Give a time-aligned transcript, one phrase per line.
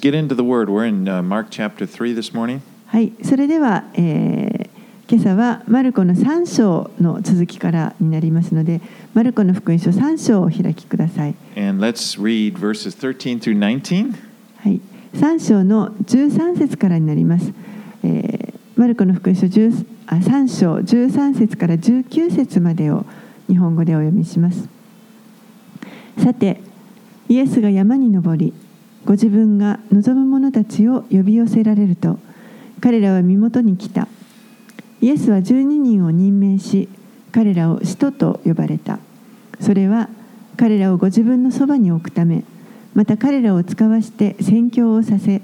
[0.00, 0.68] get into the word.
[0.68, 2.60] We're in uh, Mark chapter 3 this morning.
[2.86, 4.70] はい、それでは、えー
[5.10, 8.80] 今朝はマルコの3章の続きからになりますので、
[9.12, 11.34] マルコの福音書3章をお開きください。
[11.56, 14.14] And let's read verses 13 through 19.
[14.58, 14.80] はい、
[15.14, 17.52] 3章の13節からになります。
[18.04, 23.04] えーマルコの福音書10あ3章13節から19節までを
[23.46, 24.68] 日本語でお読みします。
[26.22, 26.60] さて、
[27.28, 28.54] イエスが山に登り、
[29.10, 32.20] ご自分が望む者たちを呼び寄せられると、
[32.80, 34.06] 彼らは身元に来た。
[35.00, 36.88] イエスは12人を任命し、
[37.32, 39.00] 彼らを使徒と呼ばれた。
[39.58, 40.08] それは
[40.56, 42.44] 彼らをご自分のそばに置くため、
[42.94, 45.42] また彼らを使わして宣教をさせ、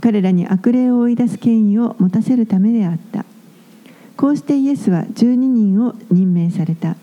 [0.00, 3.26] 彼らに悪霊を追い出す権威を持たせるためであった。
[4.16, 6.96] こうしてイエスは12人を任命された。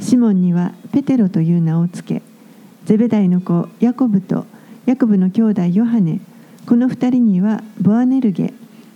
[0.00, 2.22] シモンにはペテロという名をつけ、
[2.86, 4.46] ゼベダイの子ヤコブと
[4.86, 6.20] ヤコブの兄弟ヨハネ、
[6.66, 8.52] この二人にはボアネルゲ、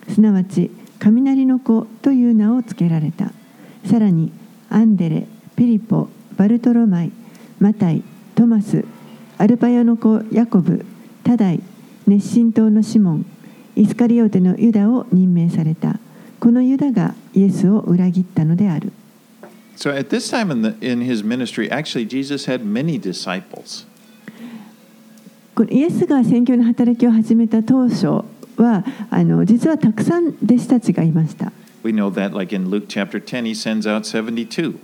[0.09, 3.32] すなわち雷の子という名をつけられた。
[3.87, 4.32] さらに
[4.68, 7.12] アンデレ、ピリポ、バルトロマイ、
[7.59, 8.02] マタイ、
[8.35, 8.85] トマス、
[9.38, 10.85] アルパヨの子ヤコブ、
[11.24, 11.62] タダイ、
[12.07, 13.27] 熱心党のシモン、
[13.77, 15.99] イスカリオテのユダを任命された。
[16.40, 18.93] このユダがイエスを裏切ったのである。
[19.77, 23.87] So at this time in, the, in his ministry, actually, Jesus had many disciples.
[25.64, 28.06] イエスが宣教の働きを始めた当初
[28.56, 31.52] はあの実はたくさん弟子たちがいました。
[31.84, 34.78] We know that, like in Luke chapter 10, he sends out 72.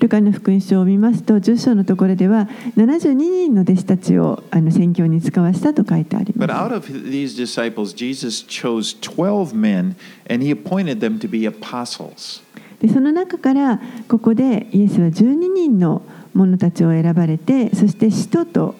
[0.00, 6.74] ルカの福音書を見ますと10章のところでは72人の弟子たちをあの宣教に使わしたと書いてありま But す。
[6.74, 9.94] out of these disciples, Jesus chose 12 men
[10.28, 12.42] and he appointed them to be apostles.
[12.80, 16.02] でその中からここでイエスは12人の
[16.34, 18.74] 者たちを選ばれてそして使徒と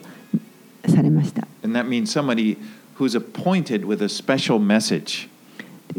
[0.88, 1.46] されました。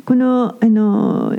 [0.05, 1.37] この,あの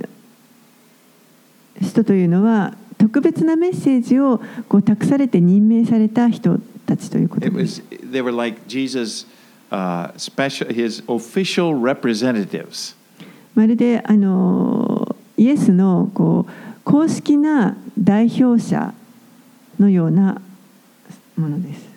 [1.81, 7.83] 人というのは特別なメッセージをこう託されて任命された人たちということです。
[13.55, 16.53] まるであのイエスのこう
[16.85, 18.95] 公式な代表者
[19.79, 20.41] のような
[21.37, 21.89] ものです。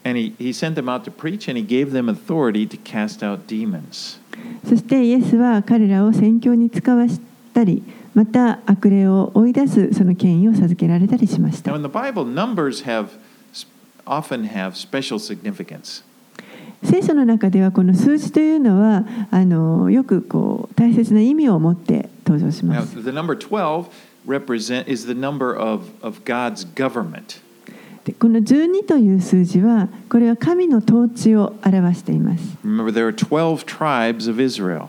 [4.67, 7.19] そしてイエスは彼らを宣教に使わし
[7.53, 7.83] たり、
[8.13, 11.71] また悪霊を追い出すその権威を授けられたりしました。
[16.83, 22.95] 聖書の中ではこの数字というのはあのよくこう大切な意味を持って登場します。
[28.09, 32.57] でこの12という数字はこれは神の統治を表しています。
[32.65, 34.87] Remember, there are 12 tribes of Israel.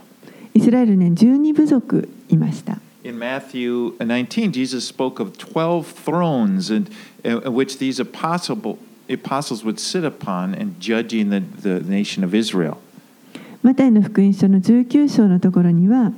[0.54, 2.78] イスラエルには12部族いました。
[3.04, 6.86] In Matthew 19, Jesus spoke of 12 thrones in,
[7.22, 12.78] in which these apostle, apostles would sit upon and judging the, the nation of Israel.
[13.62, 16.12] マタイの福音書の19章のところには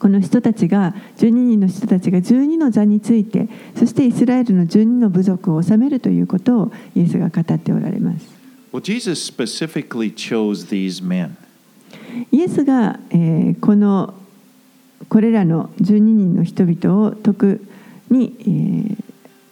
[0.00, 8.26] この人たちが12人の人たちが12の座についてそしてイスラエルの12の部族を治めるということをイエスが語っておられます
[8.72, 11.36] Well, Jesus specifically chose these men.
[12.32, 14.14] イエスが、えーこの
[15.08, 17.60] これらの12人の人々を特
[18.10, 19.04] に、えー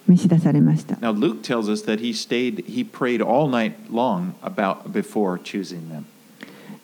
[0.09, 5.37] 召し出されました Now, Luke tells us that he stayed, he prayed all night long about before
[5.37, 6.05] choosing them.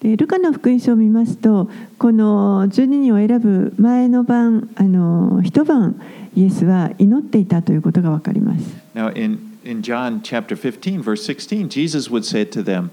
[0.05, 6.01] でルカの福音書を見ますとこの12人を選ぶ前の晩あの一晩
[6.35, 12.91] イエスは祈っていたということが分かります Now, in, in John chapter 15, verse 16, Jesus would say to them,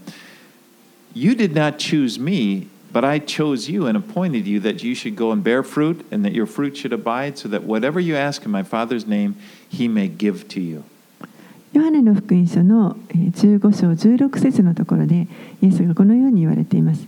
[1.14, 5.16] You did not choose me, but I chose you and appointed you that you should
[5.16, 8.46] go and bear fruit, and that your fruit should abide, so that whatever you ask
[8.46, 10.84] in my Father's name, he may give to you.
[11.73, 15.27] ヨハネの福音書の15章16節のところで
[15.63, 17.07] イエスがこのように言われています。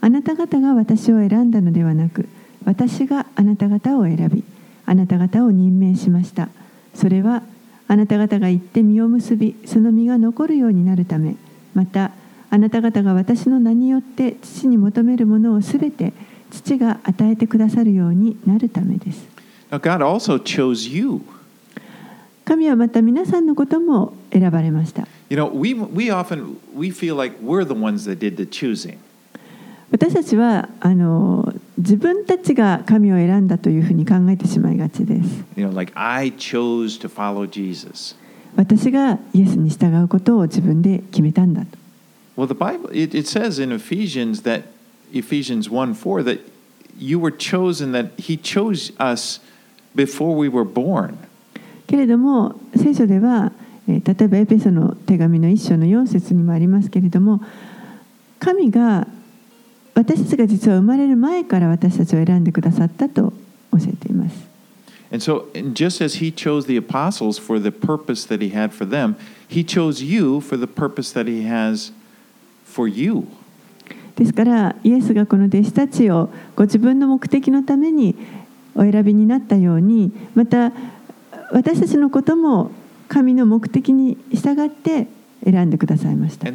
[0.00, 2.28] あなた方が私を選んだのではなく
[2.64, 4.44] 私があなた方を選び
[4.84, 6.48] あなた方を任命しました。
[6.94, 7.42] それは
[7.88, 11.36] あなた方が行って実を結びその実が残るようになるため
[11.74, 12.12] また
[12.50, 16.12] あなた方が私の名によって父に求めるものをすべて
[16.50, 19.26] 父が与えてくださるようになるためです。
[19.70, 21.22] Now, God also chose you.
[22.46, 25.08] 神はまた皆さんのことも選ばれました。
[25.28, 28.98] You know, we, we often we feel like we're the ones that did the choosing.
[29.90, 35.44] 私たちはあの自分たちが神を選んだというふうに考えてしまいがちです。
[35.56, 38.14] You know, like I chose to follow Jesus.
[38.54, 41.78] 私がイエスに従うことを自分で決めたんだと。
[42.36, 44.62] Well, the Bible, it, it says in Ephesians that,
[45.12, 46.40] Ephesians 1 4, that
[46.96, 49.40] you were chosen, that He chose us
[49.96, 51.25] before we were born.
[51.86, 53.52] けれども聖書では、
[53.88, 57.40] えー例えばエペソの手紙の一章の4節にもありますけれども
[58.40, 59.06] 神が
[59.94, 63.32] 私たちが実は生まれる前から私たちを選んでくださったと
[63.72, 64.46] 教えています。
[65.10, 68.88] And so, and just as He chose the apostles for the purpose that He had for
[68.88, 69.14] them,
[69.48, 71.92] He chose you for the purpose that He has
[72.64, 73.24] for you.
[74.16, 78.16] ですからイエスがこの弟子たちをご自分の目的のために
[78.74, 80.72] お選びになったようにまた
[81.52, 82.70] 私たちのことも
[83.08, 85.06] 神の目的に従って
[85.44, 86.46] 選んでくださいました。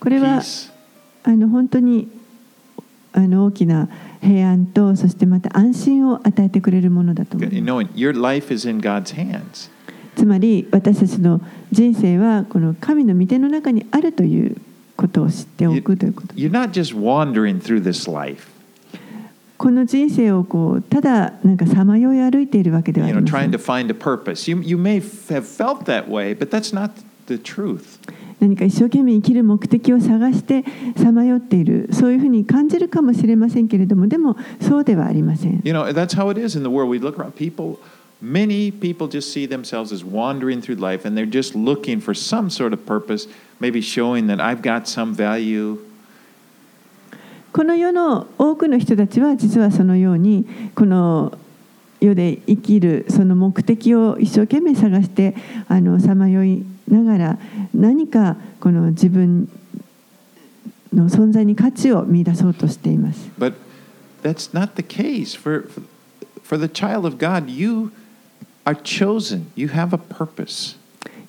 [0.00, 0.40] これは
[1.24, 2.08] あの本当に
[3.12, 3.88] あの大きな
[4.22, 7.56] 平安とそしてまた安心を与えてくれるものだと思います。
[10.16, 11.40] つまり私たちの
[11.70, 14.56] 人生はこの神の御手の中にあるという
[14.96, 16.34] ことを知っておくということ。
[19.60, 23.58] この人生をこうただなんかさまよい歩いているわけではありませ trying ん to。
[23.58, 24.50] find a purpose.
[24.50, 26.92] You, you may have felt that way, but that's not
[27.26, 28.00] the truth.
[28.40, 30.64] 何か一生懸命生きる目的を探して
[30.96, 35.60] さまよっているそういうふうに感じるかもしれませんけれどもでもそうではありません。
[35.62, 36.90] You know, that's how it is in the world.
[36.90, 37.76] We look around, people,
[38.22, 42.48] many people just see themselves as wandering through life and they're just looking for some
[42.48, 43.28] sort of purpose,
[43.60, 45.76] maybe showing that I've got some value.
[47.52, 51.36] この世の多くの人たちは実はそのようにこの
[52.00, 55.34] 世で生きるその目的を一生懸命探して
[55.68, 57.38] さまよいながら
[57.74, 59.48] 何かこの自分
[60.92, 63.30] の存在に価値を見出そうとしています。
[63.38, 63.54] But
[64.22, 65.38] that's not the case.
[65.38, 65.68] For,
[66.42, 67.92] for, the child of God, you
[68.64, 70.76] are chosen, you have a purpose.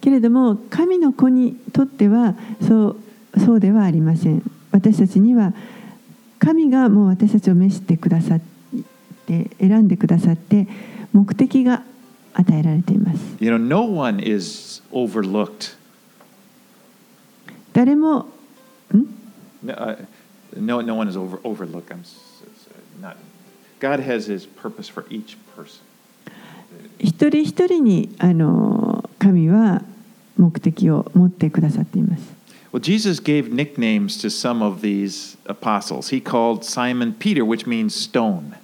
[0.02, 2.36] けれども神の子にとっては
[2.68, 2.96] そ
[3.36, 4.44] うそうではありません。
[4.72, 5.54] 私たちには
[6.42, 8.42] 神がもう私たちを召してくださっ
[9.28, 10.68] て選んでくださって
[11.14, 11.84] 目的が
[12.34, 13.20] 与えられています。
[13.40, 15.76] You know, no one is overlooked.
[17.74, 18.26] 誰もん
[19.64, 20.06] No, uh,
[20.58, 21.92] no, no one is over, overlooked.
[21.92, 22.04] I'm
[23.00, 23.18] not.
[23.80, 25.84] God has His purpose for each person.
[26.98, 29.84] 一人一人にあの神は
[30.38, 32.41] 目的を持ってくださっています。
[32.72, 36.10] Well, Jesus gave nicknames to some of these apostles.
[36.10, 38.56] He called Simon Peter, which means stone.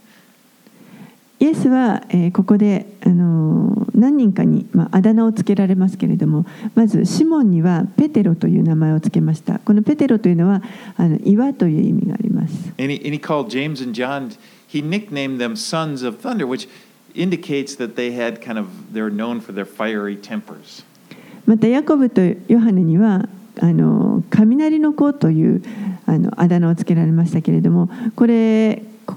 [1.40, 10.62] イエスは、えーここであの何人かに、まあ、あだ名をつけられますけれどもまずシモンにはペテロという名前をつけましたこのペテロというのは
[10.98, 14.36] あの岩という意味があります And he, and he called James and John,
[14.68, 16.68] he nicknamed them sons of thunder, which
[17.14, 20.84] indicates that they had kind of, they're known for their fiery tempers.
[21.46, 23.28] またヤコブとヨハネには
[23.61, 25.63] あの雷の子という
[26.07, 29.17] あのあだ名をつけられましたけれどもこれこ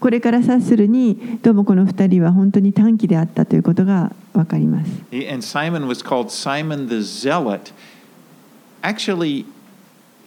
[0.00, 7.72] これから察するにどうもこの2人は本当に短気であったということが分かります He- And Simon was called Simon the Zealot.
[8.82, 9.44] Actually,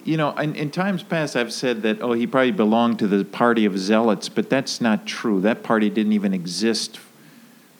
[0.05, 3.25] you know, in, in times past, I've said that, oh, he probably belonged to the
[3.25, 5.41] party of zealots, but that's not true.
[5.41, 6.99] That party didn't even exist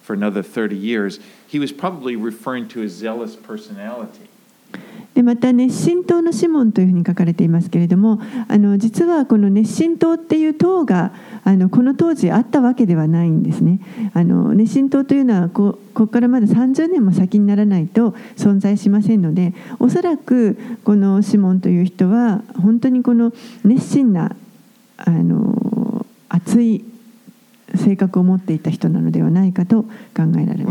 [0.02, 1.20] for another 30 years.
[1.48, 4.28] He was probably referring to his zealous personality.
[5.15, 11.13] でまた熱心党のシモンというふうに書かれていますけれどもあの実はこの熱心党っていう党が
[11.43, 13.81] あのこの当時あったわけではないんですね。
[14.15, 23.33] あの熱心党というのはここからまだ30年も先にならないと存在しませんのでおそらくこのシモンという人は本当にこの
[23.65, 24.37] 熱心な
[24.97, 26.85] あの熱い
[27.75, 29.89] 性格を持っていた人なのではないかと考
[30.39, 30.67] えられます。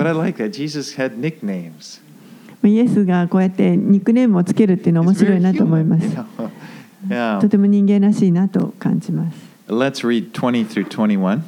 [2.63, 6.15] イエスがこうやってニックネームをつけるっていうのは面白いなと思います。
[7.41, 9.37] とても人間らしいなと感じます。
[9.67, 11.21] Let's read 20 through 21.
[11.23, 11.39] は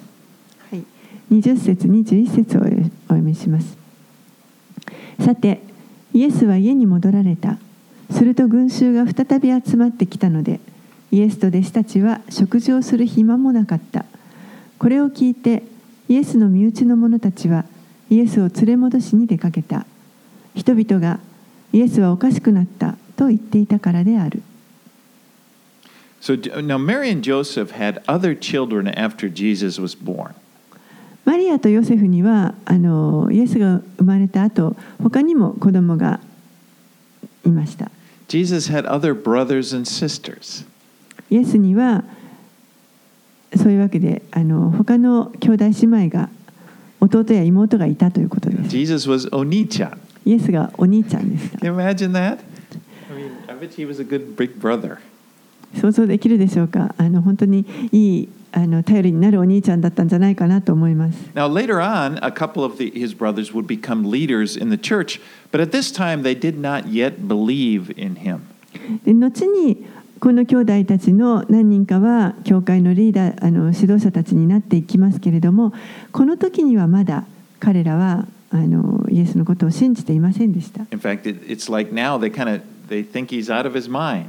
[0.74, 0.84] い、
[1.32, 3.78] 20節21節をお読みします。
[5.20, 5.62] さて、
[6.14, 7.58] イエスは家に戻られた。
[8.12, 10.60] すると群衆が再び集まってきたので、
[11.12, 14.06] イエスと弟子たちは食事をする暇もなかった。
[14.78, 15.64] これを聞いて、
[16.08, 17.66] イエスの身内の者たちは
[18.10, 19.86] イエスを連れ戻しに出かけた。
[20.56, 21.20] 人々が
[21.74, 24.42] イエスはおかしくなったと言っていたからである。
[26.22, 30.34] So now Mary and Joseph had other children after Jesus was born.
[31.26, 36.20] マリアとヨセフにはあのイエスが生まれた後他にも子供が
[37.46, 37.92] いました
[38.28, 40.66] Jesus had other brothers and sisters.
[41.30, 42.04] イエスには
[43.56, 46.30] そういうわけであの他の兄弟姉妹が
[47.00, 49.98] 弟や妹がいたということです Jesus was Onichan.
[50.26, 52.40] イエスがお兄ちゃんでした Can you imagine that?
[53.10, 55.00] I mean, I bet he was a good big brother.
[55.80, 64.78] 想像できるでしょうかあの本当にいいあの頼りになるお兄ちゃんだったんじゃないかなと思います Now, later on, a couple of the, his brothers would become leaders in the
[64.78, 68.42] church, but at this time, they did not yet believe in him.
[69.06, 69.86] で後に
[70.20, 75.74] この兄弟たちの何人かは教会のリーダーあの指導者たちになっていきますけれども
[76.12, 77.26] この時にはまだ
[77.60, 83.90] 彼らはあのイエスのことを信じていませんでした In fact, it, it's like now they kind of they think he's out of his
[83.90, 84.28] mind.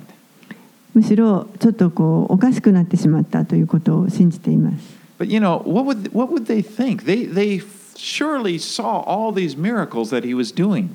[0.94, 7.04] むしろちょっとこうおかしくなってしまったということを信じています But you know, what would what would they think?
[7.04, 7.62] They they
[7.96, 10.88] surely saw all these miracles that he was doing.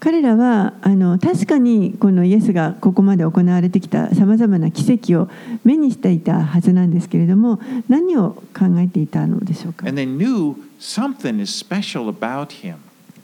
[0.00, 5.28] 彼らはあの確かにこのイエスがここまで行われてきたさまざまな奇跡を
[5.64, 9.86] 目にしていたはずなんですけれども何を考えていたのでしょうか？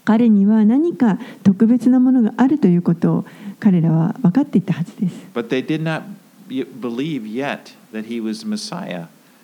[0.03, 3.25] 彼には何か特別なものがあるということを
[3.59, 5.15] 彼らは分かっていたはずです.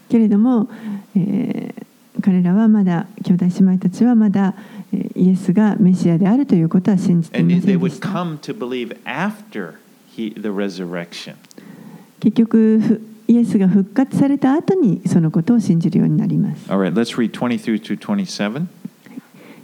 [0.09, 0.69] けれども、
[1.15, 1.85] えー
[2.22, 4.53] 彼らはまだ兄弟姉妹たちはまだ
[4.94, 8.08] えーイエスがメシアであるということは信じていませんでした.
[12.20, 18.68] 結局ふイエスが復活された後にそのことを信じるようになります All right, let's read 23 through 27.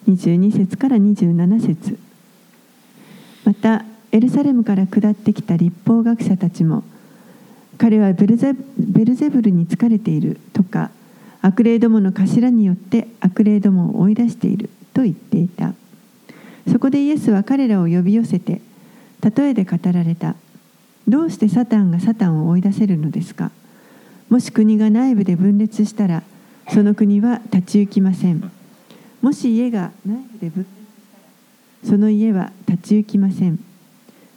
[0.08, 2.00] 22節から27節
[3.44, 6.84] またエルサレムから下ってきた立法学者たちも
[7.78, 10.92] 彼はベルゼベルゼブルに疲れているとか
[11.42, 15.74] 悪霊どもの頭によって悪霊どもを追い出していると言っていた。
[16.72, 18.62] そこでイエスは彼らを呼び寄せて
[19.22, 20.36] 例えで語られた。
[21.08, 23.52] どうしてサタンがサタンを追い出せるのですか？
[24.30, 26.24] もし国が内部で分裂したら
[26.70, 28.52] その国は立ち行きません。
[29.22, 30.66] もし家が内部で分裂し
[31.82, 33.60] たらその家は立ち行きません。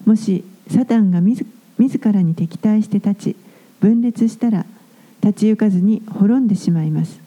[0.04, 1.44] もしサタンが自
[1.78, 3.36] 自らに敵対して立ち
[3.80, 4.64] 分裂したら
[5.22, 7.20] 立ち行かずに滅んでしまいます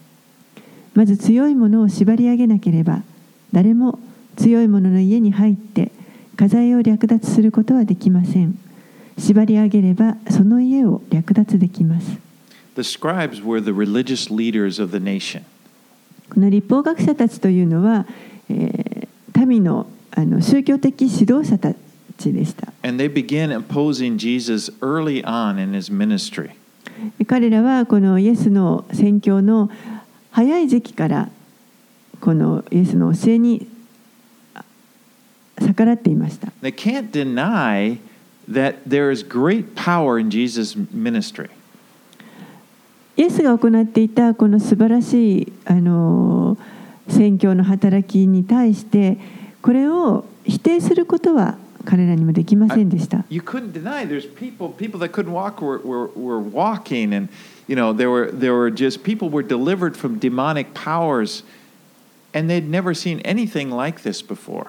[0.94, 3.04] まず強いものを縛り上げなければ
[3.52, 4.00] 誰も
[4.36, 5.92] 強い者の家に入って
[6.36, 8.58] 家財を略奪することはできません
[9.18, 12.18] 縛り上げればその家を略奪できます
[12.76, 15.44] The scribes were the religious leaders of the nation.
[16.34, 18.08] この立法学者たちというのは、
[18.50, 18.94] えー
[19.46, 21.74] 民のあの宗教的指導者た
[22.18, 22.72] ちでした。
[22.84, 26.52] And they began opposing Jesus early on in his ministry.
[27.28, 29.70] 彼らはこのイエスの宣教の
[30.32, 31.30] 早い時期から
[32.20, 33.68] このイエスの教えに
[34.56, 34.64] あ
[35.62, 36.48] 逆らっていました。
[36.62, 38.00] They can't deny
[38.50, 41.50] that there is great power in Jesus' ministry.
[43.16, 46.58] イエスが行っていたこの素晴らしいあの
[47.08, 49.18] 宣教の働きに対して
[49.62, 53.26] これを否定することは彼らにもできませんでした。
[53.30, 57.30] You couldn't deny there's people people that couldn't walk were, were, were walking and
[57.68, 61.44] you know there were there were just people were delivered from demonic powers
[62.34, 64.68] and they'd never seen anything like this before.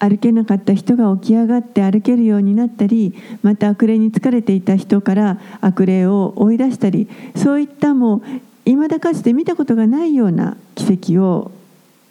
[0.00, 8.22] 歩けなかった人が起き上がって歩けるようになったりまた悪霊に疲れていた人から悪霊を追い出したりそういったもう
[8.64, 11.52] 未だかつて見たことがないような奇跡を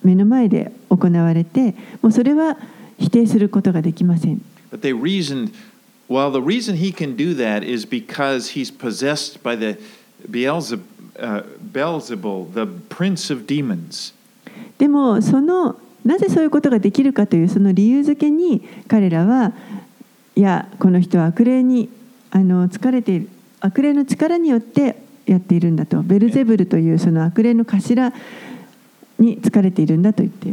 [0.04, 2.58] 目の前で行われてもうそれは
[3.00, 4.42] 否定することができません
[4.72, 5.52] But they reasoned,
[6.08, 9.80] well, the reason he can do that is because he's possessed by the
[10.30, 10.82] Beelzebub,
[11.18, 14.14] uh, Beelzebul, the prince of demons.
[14.78, 19.54] でもそのなぜそういうことができるかというその理由付けに彼らは
[20.36, 21.90] いやこの人は悪霊に
[22.32, 23.30] あの疲れている
[23.60, 28.14] 悪霊の力によってやっているんだとベルゼブルというその悪霊の頭
[29.20, 30.50] に疲れているんだと言って。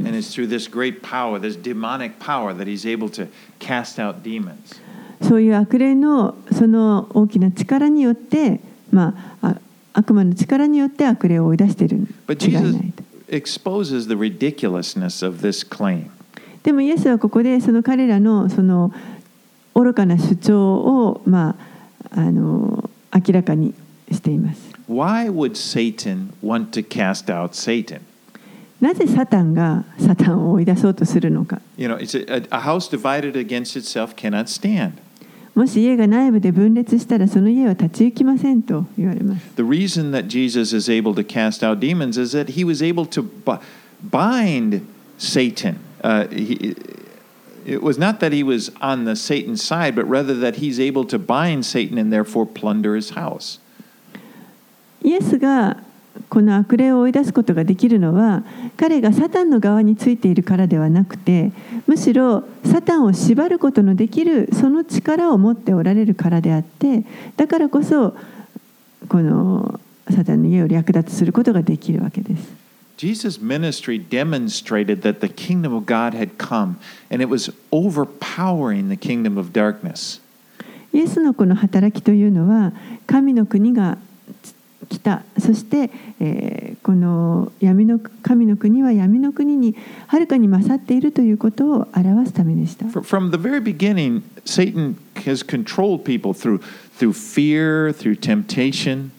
[5.22, 9.56] そういう悪霊のその大きな力によって、まあ、あ
[9.94, 12.06] 悪魔の力によって悪霊を追い出している。
[12.28, 12.92] 違いない
[16.62, 18.92] でも、イエスはここでその彼らの,その
[19.74, 21.56] 愚かな主張を、ま
[22.10, 23.72] あ、あの明らかに
[24.10, 24.60] しています。
[24.88, 28.00] Why would Satan want to cast out Satan?
[28.81, 31.61] なぜサタンがサタンを追い出そうとするのか。
[31.77, 34.93] You know, it's a, a house divided against itself cannot stand.
[35.53, 39.55] もし家が内部で分裂したらその家は立ち行きませんと言われます。
[39.55, 43.05] The reason that Jesus is able to cast out demons is that he was able
[43.09, 43.59] to bi-
[44.01, 44.81] bind
[45.19, 45.77] Satan.
[46.01, 46.75] Uh, he,
[47.65, 51.05] it was not that he was on the Satan side, but rather that he's able
[51.05, 53.59] to bind Satan and therefore plunder his house.
[55.03, 55.77] イエスが
[56.28, 58.42] この悪霊を追い出すことができるのは
[58.76, 61.52] 彼がサタンの側についているからではなくて
[61.86, 67.04] むしろサタンを縛ることのできるその力を持っておられるからであって
[67.36, 68.16] だからこそ
[69.08, 69.80] この
[70.10, 72.66] サタンの家を略奪することができるわけです。
[72.96, 76.76] Jesus' ministry demonstrated that the kingdom of God had come
[77.10, 80.20] and it was overpowering the kingdom of darkness.
[80.92, 82.72] イエスのこの働きというのは
[83.06, 83.98] 神の国が
[84.88, 85.90] 来たそして、
[86.20, 89.74] えーこの闇の神の国は闇の国に
[90.06, 92.86] はるかに勝っているということを表すためでした。
[92.86, 96.60] Fr- From the very beginning, Satan has controlled people through,
[96.96, 99.10] through fear, through temptation.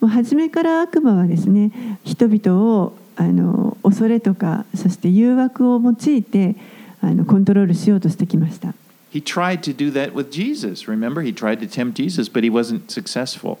[0.00, 1.72] もう初めから悪魔はですね
[2.04, 6.54] 人々をあの恐れとかそして誘惑を用いて
[7.00, 8.72] あのコントロールしようとしてきました。
[9.12, 10.88] He tried to do that with Jesus.
[10.88, 13.58] Remember, he tried to tempt Jesus, but he wasn't successful.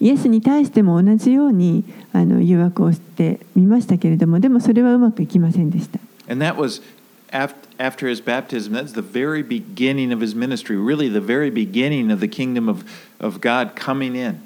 [0.00, 5.98] イエスに対しても同じようにあの誘惑をしてみましたけれどもでもそれはうまくいきませんでした。
[6.28, 6.82] And that was
[7.30, 8.72] after, his baptism.
[8.72, 12.84] That's the very beginning of his ministry, really the very beginning of the kingdom of,
[13.20, 14.40] of God coming in.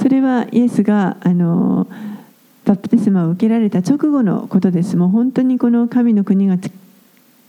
[0.00, 1.86] それはイエスがあの
[2.64, 4.96] バプテスマを受けられた直後のことです。
[4.96, 6.70] もう本当にこの神の国がつ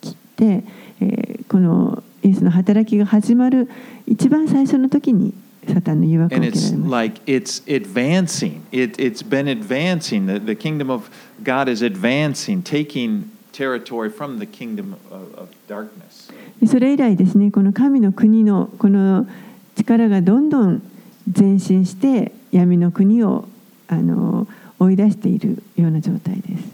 [0.01, 0.63] 来て、
[0.99, 3.69] えーこのイエスの働きが始まる
[4.07, 5.35] 一番最初の時に
[5.67, 6.89] サタンの誘惑を受けられました。
[6.89, 8.61] like it's advancing.
[8.71, 10.27] It, it's been advancing.
[10.27, 11.09] The, the kingdom of
[11.43, 16.31] God is advancing, taking territory from the kingdom of, of darkness.
[16.59, 19.27] でそれ以来ですねこの神の国のこの
[19.75, 20.81] 力がどんどん
[21.25, 23.47] 前進して闇の国を
[23.87, 24.47] あの
[24.79, 26.73] 追い出しているような状態です。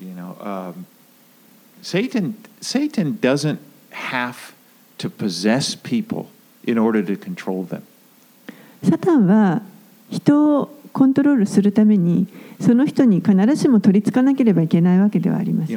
[0.00, 0.86] You know, um,
[1.82, 3.58] Satan, Satan doesn't
[3.90, 4.52] have
[4.98, 6.26] to possess people
[6.64, 7.82] in order to control them.
[8.82, 9.62] サタンは
[10.10, 12.26] 人をコントロールするために
[12.60, 15.76] その人に必ずしも取り付かなければいけないわけではありません。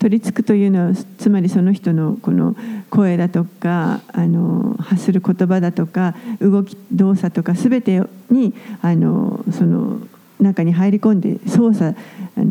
[0.00, 2.56] 取り付くというのはつまりその人の,この
[2.90, 8.52] 声だとかあの発する言葉だとか動き動作とか全てに
[8.82, 10.00] あのその。
[10.40, 11.96] 中に入り込んで操作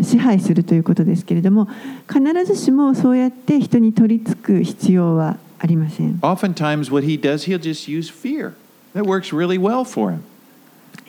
[0.03, 1.67] 支配するということですけれども
[2.11, 6.19] 必ずしもそうやって人に取り付く必要はありません。
[6.21, 8.53] Oftentimes, what he does, he'll just use fear.
[8.93, 10.19] That works really well for him.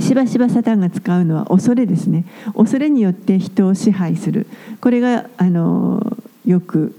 [0.00, 2.24] しばしばサタンが使うのは恐れですね
[2.56, 4.48] 恐れによって人を支配する
[4.80, 6.98] これがあのよく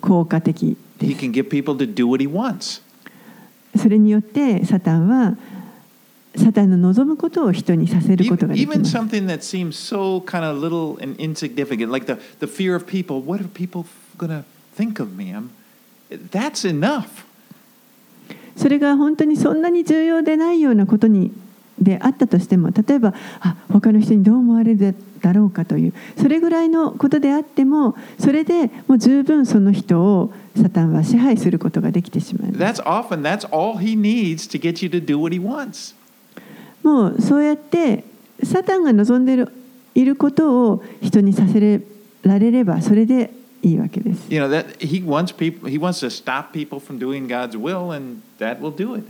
[0.00, 2.82] 効果的 He で can get people to do what he wants.
[3.76, 5.36] すそれによってサタンは
[6.36, 8.66] サタンの望むことを人にさせることができい。
[8.66, 10.22] So、
[18.56, 21.32] それが本当にそんなに重要でないようなことに
[21.78, 32.52] であったとしても、例えば、あ他の人にどう思われるだろうかという、それぐらいのことであっても、それでもう十分その人をサタンは支配することができてしまう。
[32.52, 35.94] That's often, that's all he needs to get you to do what he wants.
[36.86, 38.04] もうそうやって
[38.44, 39.52] サタンが望んでいる
[39.96, 41.80] いることを人にさせ
[42.22, 44.32] られればそれでいいわけです。
[44.32, 48.22] You know, that he wants people, he wants to stop people from doing God's will, and
[48.38, 49.04] that will do it.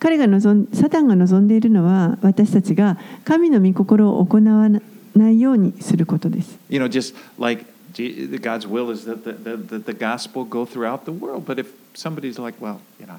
[0.00, 4.68] 彼が望んサタンが望んでいるのは私たちが神の御心を行わ
[5.14, 6.58] ないようにすることです。
[6.70, 11.12] You know, just like God's will is that the, the, the, the gospel go throughout the
[11.12, 11.44] world.
[11.46, 13.14] But if somebody's like, well, you know,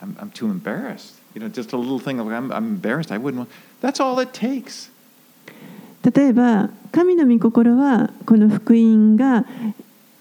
[0.00, 3.48] I'm, I'm too embarrassed, you know, just a little thing of I'm, embarrassed, I wouldn't
[3.80, 4.90] That's all it takes.
[6.02, 9.46] 例えば神の御心はこの福音が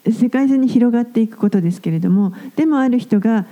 [0.10, 3.46] 世界中に広がっていくことですけれどもでもある人が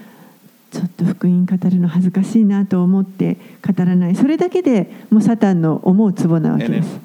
[0.72, 7.00] ちょっと福音語るの恥ずかしいなと思って語らないそれだけでもうサタンの思うツボなわけです。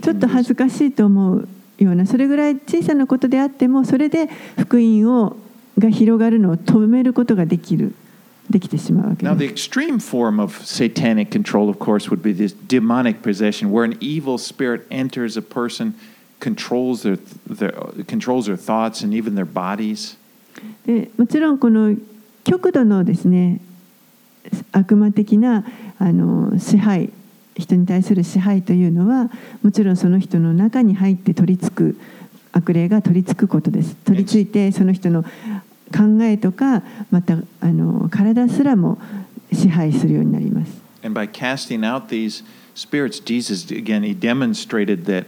[0.00, 1.48] ちょっと恥ずかしいと思う。
[1.78, 5.36] ようなそれぐらい小さなことであってもそれで福音を
[5.78, 7.94] が広がるのを止めることができる
[8.50, 9.68] できてしまうわけ Now, で the す。
[9.68, 14.86] extreme form of satanic control, of course, would be this demonic possession, where an evil spirit
[14.90, 15.94] enters a person,
[16.40, 17.72] controls their, their
[18.06, 20.16] controls their thoughts and even their bodies.
[20.86, 21.94] でもちろんこの
[22.44, 23.60] 極度のですね
[24.72, 25.64] 悪魔的な
[25.98, 27.10] あの支配
[27.58, 29.30] 人に対する支配というのは
[29.62, 32.00] もちろんその人の中に入って取り付く
[32.52, 38.98] 悪霊が取り付くことです取り付いてその人の考えとかまたあの体すらも
[39.52, 40.72] 支配するようになります。
[41.02, 42.44] And by casting out these
[42.74, 45.26] spirits, Jesus again he demonstrated that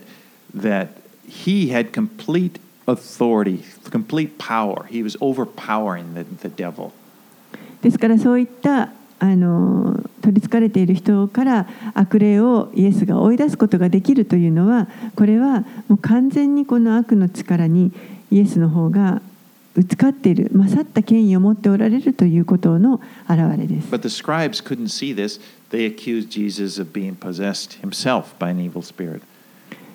[0.55, 0.89] that
[1.27, 4.85] he had complete authority, complete power.
[4.91, 6.93] He was overpowering the, the devil.
[7.83, 8.91] ですからそういった
[9.21, 17.93] あの取りつかれている人から悪霊をイエスが追い出すことができるというのはこれはもう完全にこの悪の力に
[18.31, 19.21] イエスの方が
[19.77, 23.89] 打ち勝っている勝った権威を持っておられるということの表れです。
[23.89, 25.41] But the scribes couldn't see this.
[25.71, 29.21] They accused Jesus of being possessed himself by an evil spirit.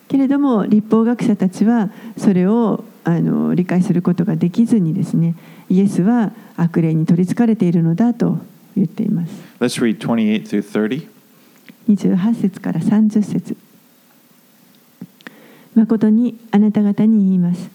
[0.07, 5.35] けれども立法学者たちはそれをあの理解することができずにですね
[5.67, 8.37] イエスは悪霊に取りつかれているのだと
[8.75, 9.33] 言っています。
[9.59, 11.07] Let's read 28 through 30.
[11.89, 13.57] 28節から30節。
[15.75, 17.69] 誠にあなた方に言います。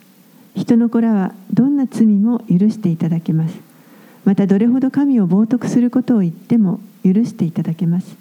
[0.56, 3.58] 人の子らはどんな罪も許していただけます。
[4.24, 8.16] またどれほど神を冒涜することを言っても許していただけます。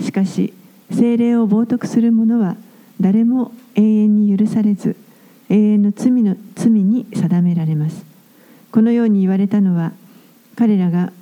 [0.00, 0.52] しかし
[0.90, 2.56] 精霊を冒涜する者は
[3.00, 4.96] 誰も永遠に許されず
[5.48, 8.04] 永遠の罪の罪に定められます。
[8.70, 9.92] このように言われたのは
[10.56, 11.12] 彼らが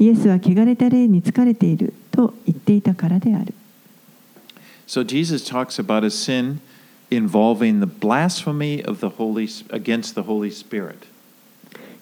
[0.00, 3.54] イエスは汚れた霊に疲れていると言っていたからである
[4.86, 6.58] So Jesus talks about a sin
[7.10, 11.06] involving the blasphemy of the Holy against the Holy Spirit.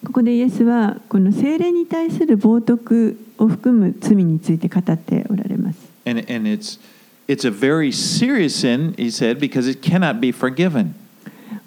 [0.05, 5.79] ここでイエスはこの精霊に対する冒涜を含む罪について語っておられます。
[6.05, 6.79] And, and it's,
[7.27, 10.93] it's a very serious sin, he said, because it cannot be forgiven.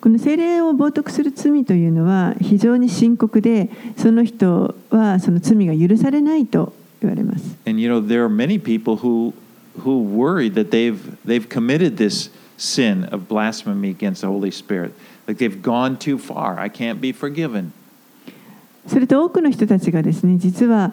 [0.03, 7.57] この精霊を冒涜する罪というのは非常に深刻で、その人はその罪が許されないと言われます。
[7.67, 9.33] And you know, there are many people who,
[9.79, 14.93] who worry that they've, they've committed this sin of blasphemy against the Holy Spirit.
[15.29, 16.59] Like they've gone too far.
[16.59, 17.71] I can't be forgiven.
[18.89, 20.93] それと多くの人たちがですね、実は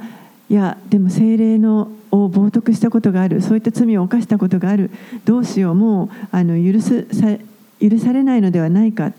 [0.51, 4.91] いやでも精霊のを冒涜したことがある、そういった罪を犯したことがある、
[5.25, 7.35] どうしようもうあの許すさ
[7.81, 9.13] 許されないのではないか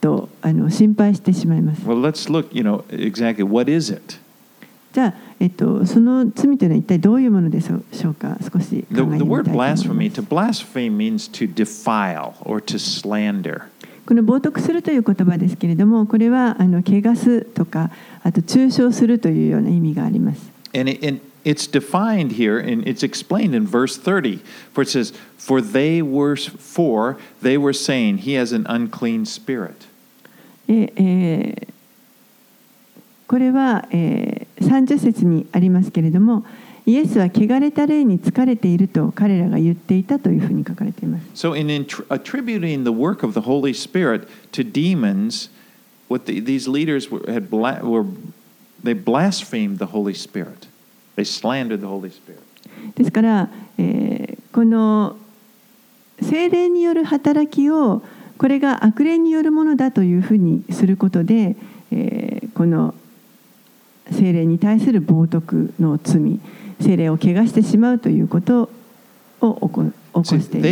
[0.00, 1.82] とあの心配してしまいます。
[1.82, 4.16] Well, let's look, you know, exactly what is it?
[4.92, 7.76] じゃあ、えっと、その罪というのは一体どういうものでしょ
[8.10, 8.36] うか？
[8.42, 13.62] 少し考 The, えて the みたい word と思います blasphemy, to blaspheme means to defile or to slander.
[14.06, 17.90] この冒涜するという言葉ですけれどもこれはあの汚すとか
[18.22, 24.41] あと中傷するというような意味があります And, it, and it's defined here, and it's explained in verse 30,
[24.73, 29.87] for it says, For they were, for they were saying, He has an unclean spirit.
[30.67, 31.73] で、えー
[33.27, 36.45] これは、えー30節にありますけれども
[36.85, 45.49] イエスは汚れた霊に疲れていると彼らが言っていたというふうに書かれています So, in intr- attributing the work of the Holy Spirit to demons,
[46.09, 48.05] what the, these leaders were, had bla- were,
[48.83, 50.67] they blasphemed the Holy Spirit.
[52.96, 53.48] ですから、
[54.52, 55.16] この
[56.20, 58.02] 聖霊による働きを
[58.36, 61.56] これが悪霊によるものだというふうにすることで、
[62.54, 62.94] この
[64.10, 66.40] 聖霊に対する冒涜の罪
[66.80, 68.70] 聖霊を怪我してしまうということ
[69.40, 69.92] を起こ,
[70.40, 70.68] している。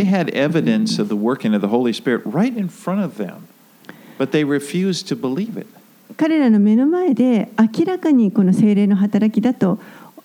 [6.09, 9.79] So、彼らの目の前で明らかにこの聖霊の働きだと。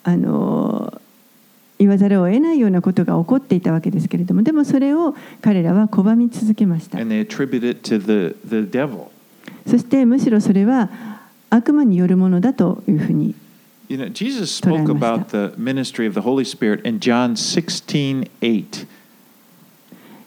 [0.05, 1.01] あの
[1.79, 6.99] 言わざるを得ないようなことが起こっていたわけですけれどもでもそれを彼らは拒み続けました.
[9.67, 10.91] そしてむしろそれは
[11.51, 13.35] 悪魔によるものだというふうに
[13.89, 18.87] You know, Jesus spoke about the ministry of the Holy Spirit in John 16 8.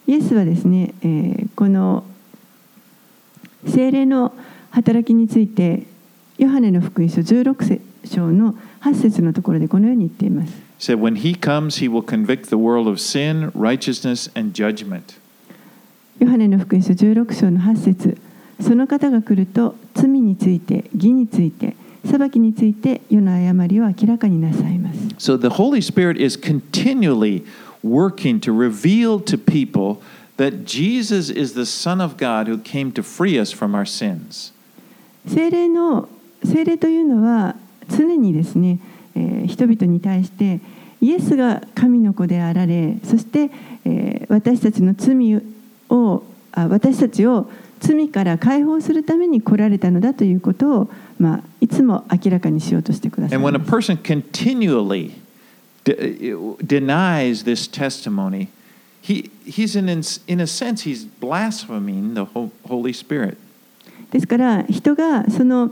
[0.07, 2.03] イエスはですね、えーこの
[3.67, 4.33] 精霊の
[4.71, 5.83] 働きについて
[6.39, 10.53] ヨハネの福音書16章の8節のところでこのように言っています。
[10.79, 15.19] Said, When he comes, he will convict the world of sin, righteousness, and judgment.
[16.19, 18.17] ヨハネの福音書16章の8節
[18.59, 24.99] その方が来ると罪について義について裁きについて世の誤りを明らかになさいます。
[25.17, 27.43] So the Holy Spirit is continually
[27.83, 30.01] working to reveal to people
[30.37, 34.53] that Jesus is the Son of God who came to free us from our sins.
[35.27, 36.09] 精霊の
[36.43, 37.55] 精霊というのは
[37.97, 38.79] 常にですね、
[39.15, 40.59] えー人々に対して
[41.01, 43.49] イエスが神の子であられそして、
[43.85, 45.41] えー私たちの罪
[45.89, 46.23] を
[46.53, 47.49] あ私たちを
[47.79, 55.11] 罪から解放するために来られたのだということを、まあ、いつも明らかにしようとしてください And when a person continually
[55.83, 58.47] de- denies this testimony,
[59.01, 59.89] he, he's in,
[60.27, 63.37] in a sense, he's blaspheming the Ho- Holy Spirit.
[64.11, 65.71] ですから人がその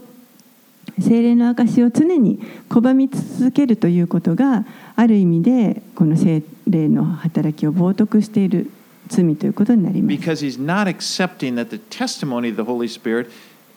[1.02, 8.70] 精霊の証を常に拒み続けるということがある意味でこの精霊の働きを冒涜している
[9.08, 10.18] 罪ということになります。
[10.18, 13.30] because he's not accepting that the testimony of the Holy Spirit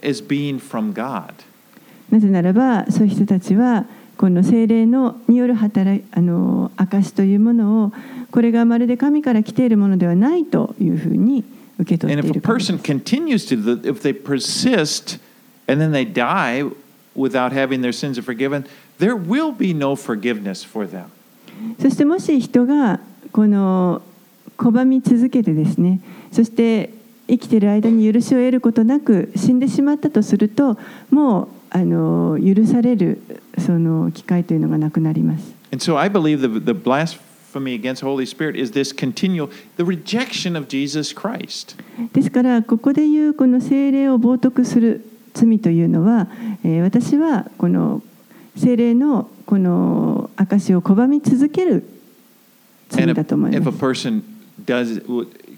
[0.02, 1.34] is being from God.
[2.10, 3.86] なぜならばそういう人たちは
[4.18, 7.92] この精霊のによる働いあの証というものを
[8.30, 11.44] これがまるで神から来ているものではないというふうに
[11.78, 15.18] 受け取っ And てい if a るからです person continues to, if they persist
[15.66, 16.70] and then they die
[17.14, 18.64] without having their sins forgiven,
[18.98, 21.10] there will be no forgiveness for them.
[21.80, 24.02] そしてもし人がこの
[24.56, 26.90] 拒み続けてですねそして
[27.28, 30.76] 生きている間に許しを得ることなく死んでしまったとすると
[31.10, 33.22] もうあの許される
[33.58, 35.54] その機会というのがなくなります。
[35.72, 39.48] And so I believe the, the blasphemy against Holy Spirit is this continual,
[39.78, 41.76] the rejection of Jesus Christ.
[42.12, 45.02] ですからここで言うこの聖霊を冒涜する
[45.34, 46.28] 罪というのは、
[46.64, 48.02] えー私はこの
[48.56, 51.84] 聖霊のこの証を拒み続ける
[52.90, 54.12] 罪だと思います。
[54.64, 55.02] does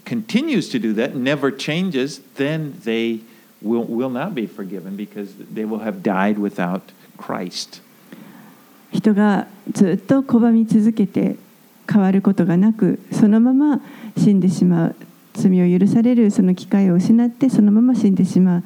[0.05, 3.19] continues to do that, never changes, then they
[3.61, 6.81] will, will not be forgiven because they will have died without
[7.17, 7.81] Christ.
[8.91, 11.35] 人がずっと拒み続けて
[11.91, 13.81] 変わることがなくそのまま
[14.17, 14.95] 死んでしまう
[15.33, 18.63] 罪を許されるその機会を失ってそのまま死んでしまう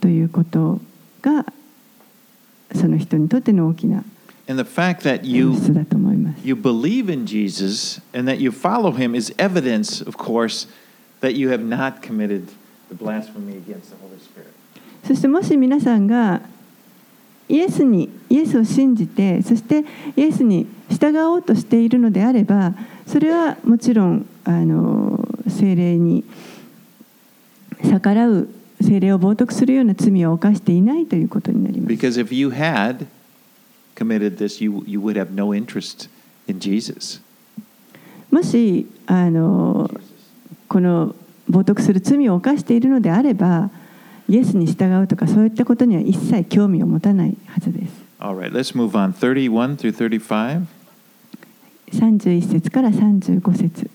[0.00, 0.80] ということ
[1.22, 1.44] が
[2.74, 4.04] その人にとっての大きな
[4.48, 5.52] And the fact that 演 you
[6.42, 10.66] you believe in Jesus and that you follow him is evidence, of course,
[11.20, 12.48] that you have not committed
[12.88, 14.52] the blasphemy against the Holy Spirit.
[15.06, 16.42] そしてもし皆さんが
[17.48, 19.84] イエスにイエスを信じてそして
[20.16, 22.74] イエスに従おうとしているのであれば
[23.06, 26.24] それはもちろんあの精霊に
[27.84, 28.48] 逆らう
[28.82, 31.92] 精霊を冒涜するような罪を犯していないということになります。
[31.92, 33.06] Because if you had
[33.94, 36.08] committed this, you, you would have no interest
[36.46, 37.20] in Jesus.
[38.30, 39.90] もしあの
[40.68, 41.14] この
[41.50, 43.70] 冒涜する罪を犯しているのであれば
[44.28, 48.02] イエスに従うとかそういったことには一切興味を持たないはずです。
[48.18, 49.12] All right, let's move on.
[49.12, 50.66] 31 through 35.
[51.92, 53.90] 31節から35節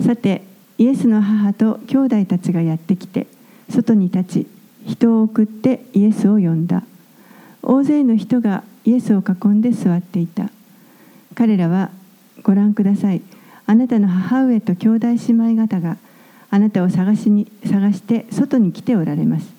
[0.00, 0.42] さて
[0.78, 3.26] イエスの母と兄弟たちがやってきて
[3.70, 4.46] 外に立ち
[4.86, 6.82] 人を送ってイエスを呼んだ。
[7.62, 10.50] 大勢の人がイエスを囲んで座っていた。
[11.34, 11.90] 彼らは
[12.42, 13.22] ご覧ください。
[13.66, 15.96] あなたの母上と兄弟姉妹方が
[16.50, 19.52] あなたを探しに探して外に来ておられます。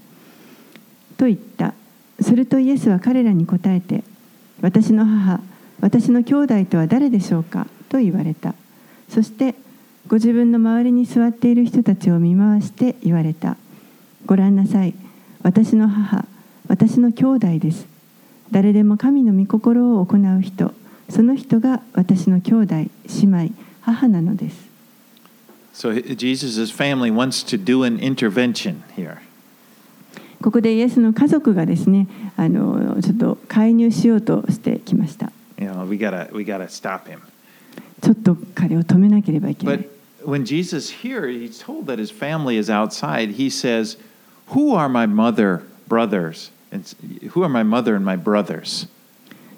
[1.17, 1.73] と言った。
[2.21, 4.03] するとイエスは彼らに答えて
[4.61, 5.39] 私の母
[5.81, 7.67] 私の兄弟とは誰でしょうか？
[7.89, 8.55] と言われた。
[9.09, 9.55] そして
[10.07, 13.57] ご自分の周りに座っている人たちを見回して言われた。
[14.27, 14.93] ご覧なさい
[15.41, 16.25] 私の母
[16.67, 17.87] 私の兄弟です
[18.51, 20.73] 誰でも神の御心を行う人
[21.09, 22.89] その人が私の兄弟姉
[23.23, 24.67] 妹母なのです
[25.73, 29.19] So Jesus' family wants to do an intervention here.
[30.41, 37.19] ここでイエスの家族がですねあのちょっと介入しようとしてきました You know, we gotta we gotta stop him.
[38.01, 43.35] ちょっと彼を止めなければいけない But when Jesus here, he's told that his family is outside.
[43.35, 43.97] He says,
[44.51, 46.51] "Who are my mother, brothers,
[47.31, 48.87] who are my mother and my brothers?"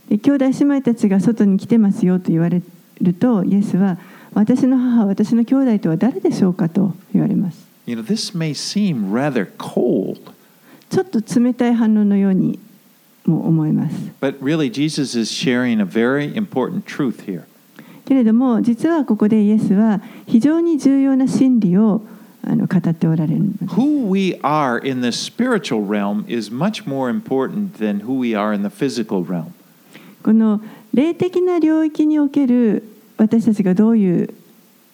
[0.09, 2.61] で兄弟姉妹たちが外に来てますよと言われ
[3.01, 3.97] るとイエスは
[4.33, 10.19] 私の母私の兄弟とは誰でしょうかと言われます You know, this may seem rather cold,
[10.89, 12.59] ちょっと冷たい反応のように
[13.25, 17.43] も思います but really Jesus is sharing a very important truth here.
[18.05, 22.01] けれども実はここでイエスは非常に重要な真理を
[22.49, 28.53] あの語っておられる Who we are in the spiritual realm is much more important than who we are
[28.53, 29.51] in the physical realm.
[30.23, 30.61] この
[30.93, 32.83] 霊的な領域における
[33.17, 34.33] 私たちがどういう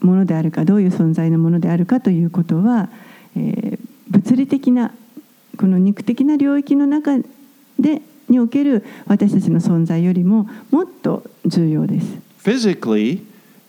[0.02, 2.90] ものであるかどういう存在のものであるかということは、
[3.36, 4.94] えー物理的な
[5.58, 7.18] この肉的な領域の中
[7.80, 12.18] でにおける私たちの存在よりももっと重要です。
[12.44, 13.22] Physically,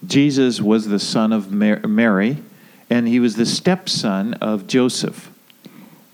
[0.07, 2.37] Jesus was the son of Mar- Mary,
[2.91, 5.31] and he was the stepson of Joseph.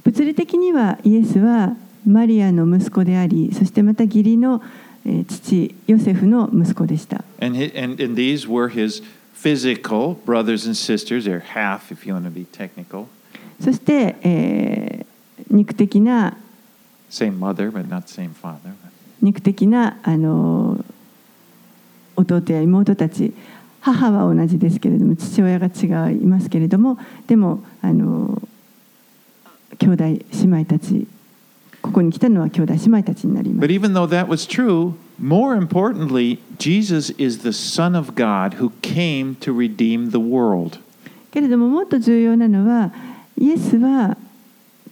[0.05, 4.61] 物理的にはイエスはマリアの息子でありそしてまた義理の
[5.05, 7.25] えー父ヨセフの息子でした。
[7.41, 9.03] And, and, and these were his
[9.35, 13.07] physical brothers and sisters, or half if you want to be technical.
[13.61, 15.13] そして、えー
[15.51, 16.37] 肉的な
[17.11, 18.73] Same mother, but not same father.
[19.21, 20.85] 肉的なあの
[22.17, 23.35] 弟や妹たち
[23.83, 28.40] 母は同じですけれども父親が違いますけれどもでもあの
[29.79, 31.07] 兄弟姉妹たち
[31.83, 33.73] こここに来たのは兄弟姉妹たちになりま But す。
[33.73, 39.53] even though that was true, more importantly, Jesus is the Son of God who came to
[39.53, 40.79] redeem the world.
[41.33, 42.92] けれどももっと重要なのは
[43.37, 44.16] イエスは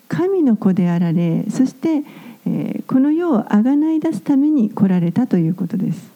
[0.08, 2.02] 神の子であられそして、
[2.44, 6.09] えーこの世をあがない出すために来られたということです。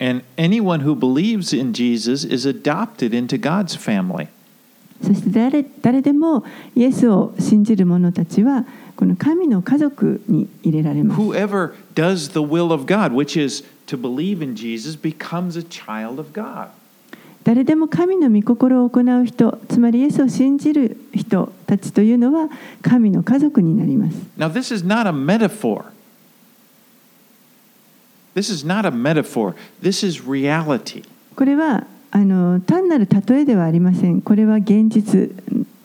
[0.00, 4.28] And anyone who believes in Jesus is adopted into God's family.
[5.02, 8.64] そして誰誰でもイエスを信じる者たちは
[8.96, 11.20] この神の家族に入れられます。
[11.20, 16.20] Whoever does the will of God, which is to believe in Jesus, becomes a child
[16.20, 16.68] of God.
[17.44, 22.48] 誰でも神の御心を行う人つまりイエスを信じる人たちというのは
[22.80, 24.16] 神の家族になります。
[24.38, 25.84] Now, this is not a metaphor.
[28.34, 29.54] This is not a metaphor.
[29.80, 31.04] This is reality.
[31.36, 34.20] これはあの単なる例えではありません。
[34.20, 35.30] これは現実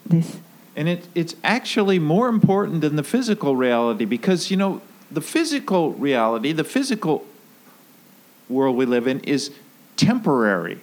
[0.08, 0.42] です。
[0.76, 5.94] And it, it's actually more important than the physical reality because, you know, the physical
[5.94, 7.26] reality, the physical
[8.48, 9.52] world we live in, is
[9.98, 10.80] temporary.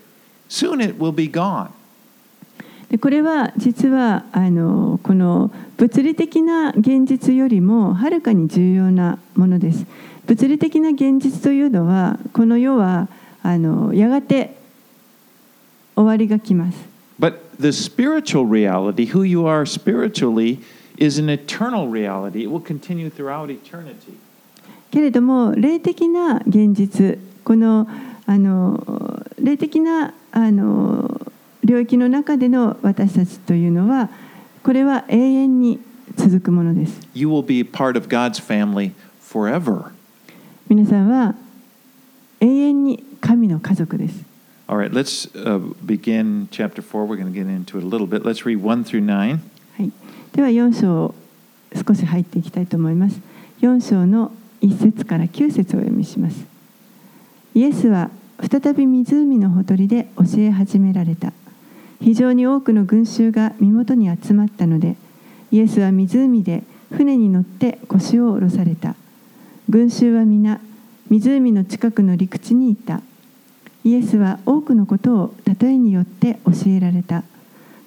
[0.49, 1.73] Soon it will be gone.
[2.91, 9.86] でこれは実はあのこの物理的な現実よりもはるかに重要なものです。
[10.27, 13.08] 物理的な現実というのはこの世は
[13.43, 14.58] あのやがて
[15.95, 16.77] 終わりが来ます。
[17.17, 20.60] But the spiritual reality, who you are spiritually,
[20.97, 22.41] is an eternal reality.
[22.41, 24.17] It will continue throughout eternity.
[24.91, 27.88] けれども霊的な現実この
[28.25, 31.21] あの霊的なあの
[31.63, 34.10] 領域の中での私たちというのは
[34.63, 35.80] これは永遠に
[36.15, 37.00] 続くものです。
[37.13, 39.91] You will be part of God's family forever.
[40.67, 41.36] 皆さんは
[42.39, 44.24] 永遠に神の家族です。
[44.67, 47.06] All right, let's uh, begin chapter 4.
[47.06, 48.24] We're going to get into it a little bit.
[48.24, 49.39] Let's read 1 through 9.
[49.78, 49.91] はい、
[50.34, 51.13] では4章
[51.86, 53.19] 少し入っていきたいと思います。
[53.62, 56.45] 4章の1節から9節をお読みします。
[57.54, 58.10] イエスは
[58.50, 61.34] 再び湖のほとりで教え始められた。
[62.02, 64.96] 非常に多くの群衆が身元に集まったので、
[65.52, 68.96] イエスは湖で船に乗って腰を下ろされた。
[69.70, 70.60] 群衆は皆、
[71.10, 73.02] 湖の近くの陸地にいた。
[73.84, 77.24] イエスは多くのことを例えによって教えられた。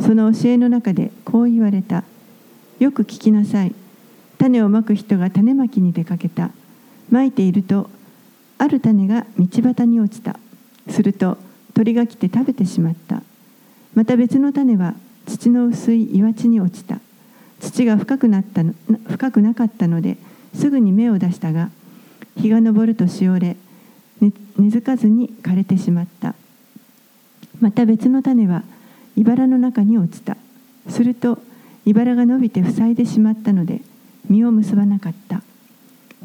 [0.01, 2.05] その教えの中でこう言われた。
[2.79, 3.75] よく聞きなさい。
[4.39, 6.51] 種をまく人が種まきに出かけた。
[7.11, 7.91] まいていると、
[8.59, 10.39] ある種が道端に落ちた。
[10.89, 11.37] すると
[11.75, 13.23] 鳥が来て食べてしまった。
[13.95, 14.95] また別の種は
[15.27, 17.01] 土の薄い岩地に落ちた。
[17.61, 18.75] 土が深くなったの
[19.09, 20.19] 深くなかったので
[20.55, 21.71] すぐに芽を出したが、
[22.37, 23.57] 日が昇るとしおれ、
[24.21, 26.35] 根根付かずに枯れてしまった。
[27.61, 28.63] また別の種は
[29.17, 30.37] 茨の中に落ちた。
[30.89, 31.39] すると
[31.87, 33.81] 茨が伸びて塞いでしまったので
[34.29, 35.43] 実を結ばなかった。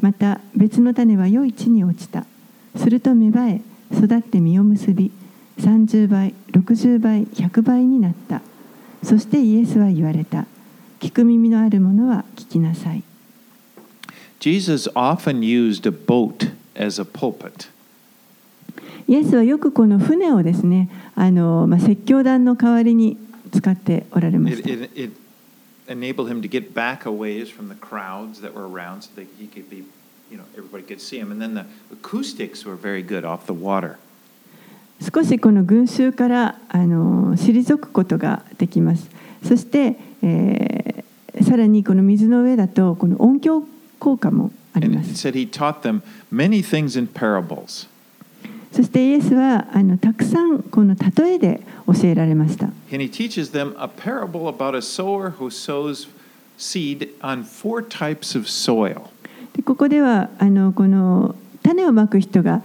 [0.00, 2.26] また別の種は良い地に落ちた。
[2.76, 5.10] すると芽生え育って実を結び
[5.60, 8.42] 30倍60倍100倍になった。
[9.02, 10.46] そしてイエスは言われた。
[11.00, 13.02] 聞く耳のある者は聞きなさい。
[14.40, 17.68] Jesus often used a boat as a pulpit.
[19.06, 23.18] イエスはよくこの船をですね、あのまあ、説教団の代わりに
[23.52, 24.70] 使っておられまし It, た。
[24.70, 25.12] it, it
[25.88, 29.26] enabled him to get back a ways from the crowds that were around so that
[29.38, 29.84] he could be,
[30.30, 31.32] you know, everybody could see him.
[31.32, 33.98] And then the acoustics were very good off the water.
[35.00, 39.08] 少しこの群衆からあの退くことができます
[39.42, 43.64] そして、えー、さらにこの水の上だとこの音響
[43.98, 45.14] 効果もあります。
[48.72, 52.68] そしてイエスはあのたくさんこの例えで教えられました。
[59.64, 62.62] ここではあのこの種をまく人が。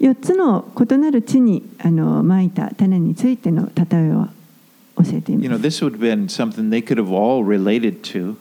[0.00, 4.26] 4つの異なる地にあのまいた種についての例えを
[5.02, 5.84] 教えてい You ま know, す。
[5.84, 8.36] this would have been something they could have all related to.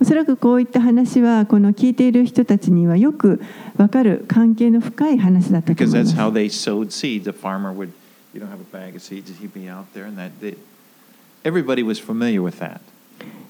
[0.00, 3.42] おそらくこういった話はこの聞いている人たちにはよく
[3.76, 6.16] わかる関係の深い話だったと because 思いま that's す。
[6.16, 7.28] how they sowed seeds.
[7.28, 7.90] A farmer would,
[8.32, 10.56] you know, have a bag of seeds, he'd be out there, and that they,
[11.44, 12.80] everybody was familiar with that.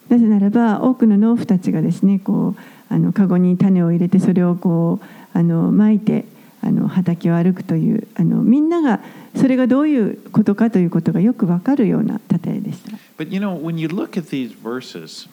[0.08, 6.24] なぜならば多くの農夫たちがですねこうあのカゴに種を入れてそれをこうあの撒いて
[6.68, 9.00] あの畑を歩くというあのみんなが
[9.34, 12.98] それがどういうことかということがよくわかるような例えでした。
[13.16, 15.28] But you know, when you look at these verses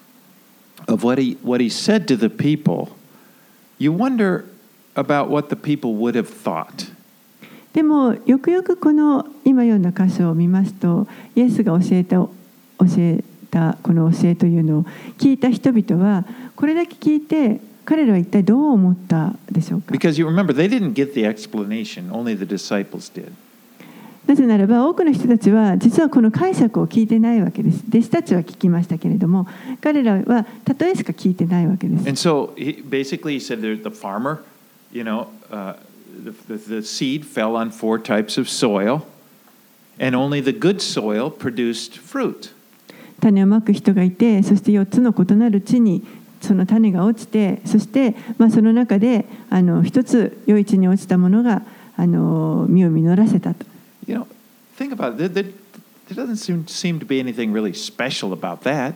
[0.88, 2.90] of what he what he said to the people,
[3.80, 4.46] you wonder
[4.96, 6.94] about what the people would have thought.
[7.74, 12.30] でもよくよくこの今読んだ箇所を見ますとイエスが教えた教
[12.98, 13.22] え
[13.52, 14.84] たこの教えというのを
[15.18, 16.24] 聞いた人々は
[16.56, 23.32] これだけ聞いて彼らは一体どう思ったでしょうか Because you remember, they didn't get the explanation, only the disciples did.
[24.28, 29.48] なぜならば多くの人たちは実はこの解釈を聞いてないわけです弟子たちは聞きましたけれども
[29.82, 30.48] 彼らは
[30.80, 34.42] 例えしか聞いてないわけです And so he, basically, he said that the farmer,
[34.92, 35.76] you know, uh,
[36.24, 39.06] the, the, the seed fell on four types of soil,
[40.00, 42.52] and only the good soil produced fruit.
[43.22, 46.04] 種をまく人がいてそして4つの異なる地に
[46.46, 51.64] その種が落ちてそして、まあ、その中であの一つ良い地に落ちたものが
[51.98, 53.66] あの実を実らせたと
[54.08, 54.28] You know,
[54.78, 55.34] think about it.
[55.34, 55.52] There, there,
[56.08, 58.96] there doesn't seem, seem to be anything really special about that.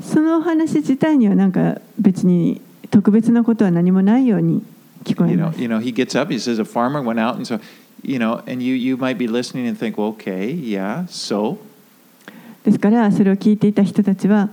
[0.00, 2.60] そのお話自体にはなんか別に
[2.90, 4.62] 特別なことは何もないように
[5.04, 5.60] 聞こえ You ま know, す。
[5.60, 6.32] you know, he gets up.
[6.32, 7.60] He says a farmer went out, and so,
[8.02, 11.58] you know, and you you might be listening and think, well, okay, yeah, so,
[12.64, 14.48] ですからそれを聞いていた人たちは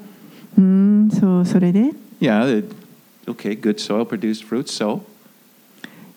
[0.57, 2.72] うーんそうそれで yeah, it,
[3.28, 5.03] okay, good soil produced fruit, so,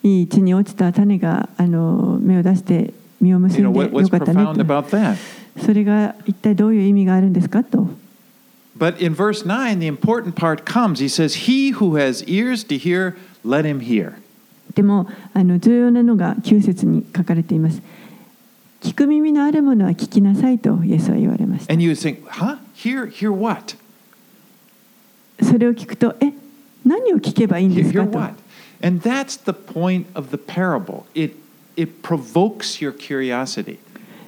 [0.02, 5.16] いい地に落ちた種があの芽を出して実を結 you know, んで what, よ what's かったね profound と about that?
[5.64, 7.88] それが一体どういう意味があるんですかと
[8.78, 11.00] But in verse 9, the important part comes.
[11.00, 13.14] He says, He who has ears to hear,
[13.44, 14.14] let him hear.
[14.74, 17.82] でもあの重要なのが9節に書かれています
[18.80, 22.58] 聞く耳のあるものは聞きなさいとイエスは言われました And you would think, huh?
[22.74, 23.76] Hear, hear what?
[25.41, 26.33] それを聞くとえ
[26.85, 28.19] 何を聞けばいいんですかと?
[28.81, 31.05] And that's the point of the parable.
[31.15, 31.35] It,
[31.75, 33.79] it provokes your curiosity.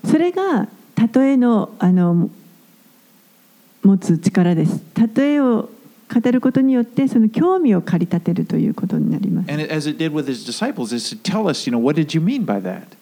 [0.05, 0.67] それが
[1.13, 2.29] 例えのあの
[3.83, 4.81] 持つ力です
[5.15, 5.69] 例えを
[6.13, 11.99] 語ることによってその興味を駆り立てるということになります And it, as it did with his disciples, is to tell us, you know, what
[11.99, 12.97] did you mean by that?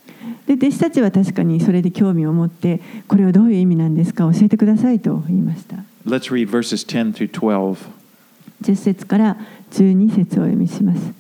[0.48, 7.78] で弟子たちは確かにそれで興味を持ってこれはどういう意味なんですか教えてくださいと言いました Let's read verses 10 through 12.
[8.66, 9.38] 10節から
[9.72, 11.14] 12節をお読みします。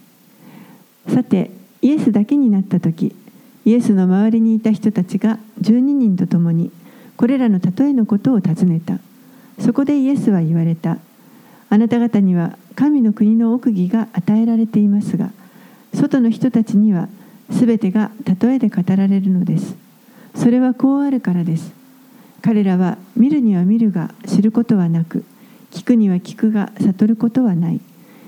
[1.13, 3.15] さてイエスだけになった時
[3.63, 6.71] イエスの周りにいた人たちが12人と共に
[7.15, 8.99] これらの例えのことを尋ねた。
[9.59, 10.97] そこでイエスは言われた。
[11.69, 15.31] あなた方には神の国の奥義が与えられていますが
[15.93, 17.07] 外の人たちには
[17.49, 19.75] 全てが例えで語られるのです。
[20.35, 21.71] それはこうあるからです。
[22.41, 25.23] 彼らは見るには見るが知ることはなく
[25.75, 27.81] 聞くには聞くが悟ることはない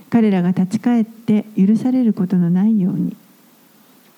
[0.10, 3.16] 彼らが立ち返って許されることのないように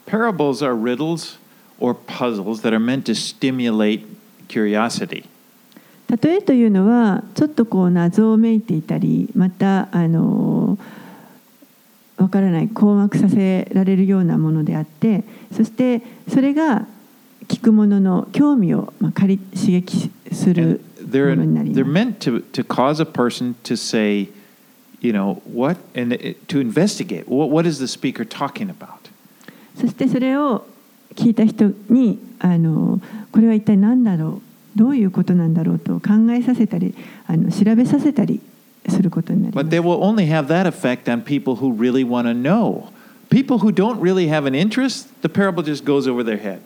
[0.07, 1.37] Parables are riddles
[1.79, 4.03] or puzzles that are meant to stimulate
[4.47, 5.25] curiosity.
[6.09, 10.79] 例えというのはちょっとこう謎をめいていたりまたあの
[12.17, 15.23] わからない困惑させられるようなものであって
[15.55, 16.87] そしてそれが
[17.47, 22.06] 聞く者の興味をまあ刺激する they're, ものになり they're ます。
[22.06, 24.28] meant to, to cause a person to say,
[25.00, 25.78] you know, what?
[25.94, 27.28] And it, to investigate.
[27.28, 29.10] What, what is the speaker talking about?
[29.78, 30.66] そしてそれを
[31.14, 33.00] 聞いた人にあの
[33.32, 34.40] これは一体何だろ
[34.74, 36.94] うどういうことなんだろうと考えさせたり
[37.26, 38.40] あの調べさせたり
[38.88, 42.88] することになりま But す they will only have that effect on people who really want to know.
[43.30, 46.60] People who don't really have an interest, the parable just goes over their head.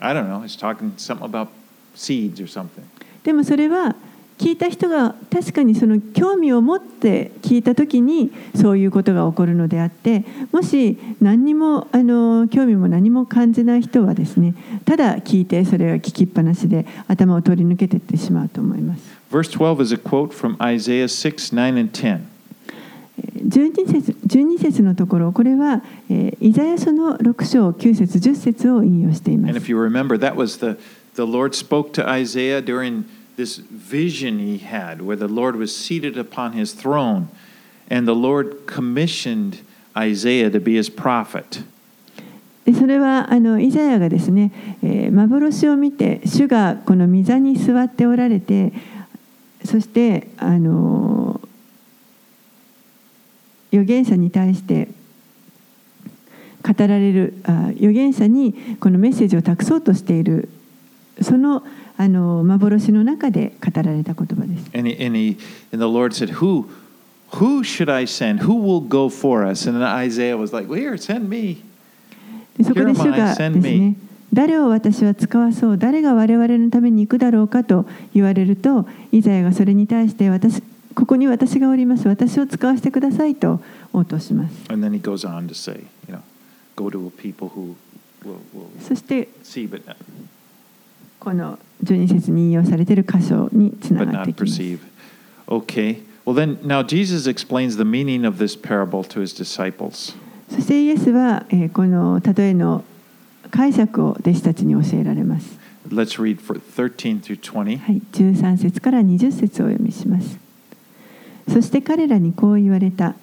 [0.00, 1.48] I don't know, it's talking something about
[1.94, 2.84] seeds or something.
[3.27, 3.93] でもそれは
[4.37, 10.23] 聞いた人が確かにその興味を持って聞いた時にそういうことが起こるのであって
[10.53, 14.55] もし何にもあの興味も何も感じない人はですね
[14.85, 19.03] ただ聞いてそれが聞きっぱなしで頭を取り抜けていってしまうと思います。
[19.29, 22.21] Verse 12 is a quote from Isaiah 6, 9, and 10.
[23.45, 29.69] 12節 ,12 節のところこれは、えーイザヤ書の6章9節10節を引用していま And す if。
[29.69, 30.77] you remember, that was the,
[31.15, 33.03] the Lord spoke to Isaiah during
[33.37, 37.29] this vision he had, where the Lord was seated upon his throne,
[37.89, 39.61] and the Lord commissioned
[39.95, 41.63] Isaiah to be his prophet.
[42.73, 44.51] それはあのイザヤがですね、
[44.83, 48.73] えー幻を見て主がこの御座に座っておられて
[49.63, 51.39] そしてあの
[53.71, 54.89] 預言者に対して
[56.61, 60.49] 語られるあ預言者にこのメッセージを託そうとしている
[61.21, 61.63] その
[61.97, 64.69] あの幻の中で語られた言葉です。
[72.57, 73.35] でそこで主が
[74.33, 80.61] 誰を私は使わそう誰が我々のために行くだろうかと言われるとイザヤがそれに対して私
[80.93, 83.61] ここに私がおります私を使わせてくださいと
[83.93, 84.55] 応答します
[88.87, 89.29] そして。
[91.19, 94.61] この12節に引用されている箇所につながっていきます.
[95.47, 96.01] Okay.
[96.25, 100.15] Well, then, now Jesus explains the meaning of this parable to his disciples.
[100.49, 102.83] そしてイエスは、えーこの例えの
[103.49, 105.57] 解釈を弟子たちに教えられます。
[105.87, 107.77] Let's read for 13 through 20.
[107.77, 110.37] はい、13節から20節をお読みします。
[111.49, 113.15] そして彼らにこう言われた。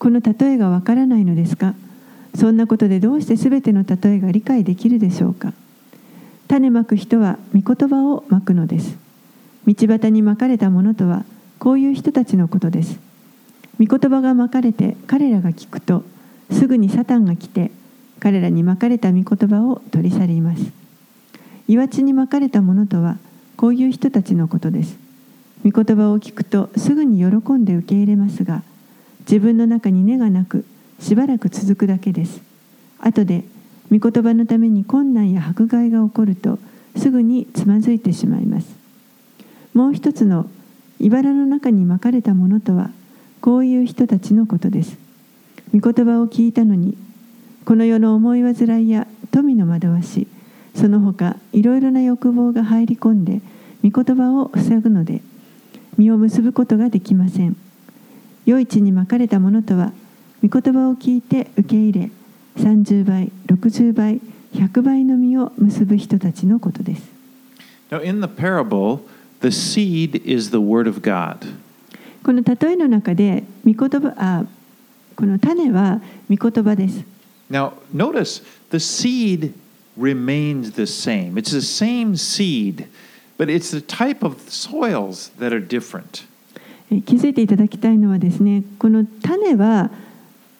[0.00, 1.74] この例えがわからないのですか？
[2.34, 5.52] そんなことでどうしてすべての例えが理解できるでしょうか？
[6.54, 8.96] 種まく人は御言葉をまくのです。
[9.66, 11.24] 道端にまかれたものとは
[11.58, 13.00] こういう人たちのことです。
[13.80, 16.04] 御言葉がまかれて彼らが聞くと
[16.52, 17.72] すぐにサタンが来て
[18.20, 20.62] 彼らにまかれた御言葉を取り去ります。
[21.66, 23.16] 岩地にまかれたものとは
[23.56, 24.96] こういう人たちのことです。
[25.64, 28.62] 御言葉を聞くとすぐに喜んで受け入れますが
[29.20, 30.64] 自分の中に根がなく
[31.00, 32.40] しばらく続くだけです。
[33.00, 33.42] 後で
[33.94, 36.58] 御言葉のために困難や迫害が起こると
[36.96, 38.74] すぐにつまずいてしまいます。
[39.72, 40.50] もう一つの
[40.98, 42.90] 茨の中にまかれたものとは
[43.40, 44.98] こういう人たちのことです。
[45.72, 46.96] 御言葉を聞いたのに
[47.64, 50.26] この世の思い煩いや富の惑わし
[50.74, 53.40] その他いろいろな欲望が入り込んで
[53.82, 55.22] 御言葉を塞ぐので
[55.98, 57.56] 実を結ぶことができません
[58.44, 59.92] 良い地にまかれたものとは
[60.42, 62.10] 御言葉を聞いて受け入れ
[62.56, 64.20] 30倍60倍
[64.54, 67.02] 100倍の実を結ぶ人たちのことです
[67.90, 69.00] Now, in the parable,
[69.40, 71.46] the seed is the word of God.
[72.22, 74.44] この例えの中で御言葉あ
[75.16, 76.00] この種は
[76.30, 77.04] 御言葉です
[77.50, 79.52] Now, notice the seed
[79.98, 81.36] remains the same.
[81.36, 82.86] It's the same seed,
[83.36, 86.24] but it's the type of soils that are different.
[86.90, 89.90] え気づいていただきたいのはですねこの種は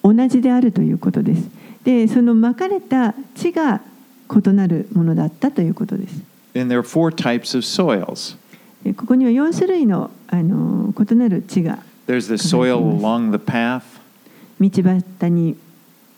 [0.03, 1.49] 同じであるということです
[1.85, 3.83] でそのまかれた地が
[4.31, 6.23] 異なるものだったということです
[6.57, 8.37] And there are four types of soils
[8.85, 13.83] えここには4種類のあの異なる地が there's the soil along the path,
[14.61, 15.57] 道端に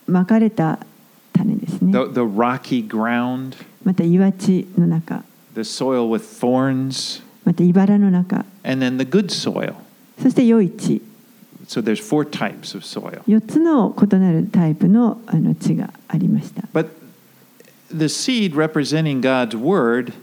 [0.05, 0.79] まかれた
[1.33, 9.73] 種ですね the, the rocky ground, また岩地の中 the soil with thorns, また茨の中 and then the good soil.
[10.21, 11.01] そして良い地
[11.67, 13.21] So there's four types of soil.
[13.27, 16.87] 4つの異なるタイプのあの地がありました But
[17.89, 20.13] the seed representing God's word,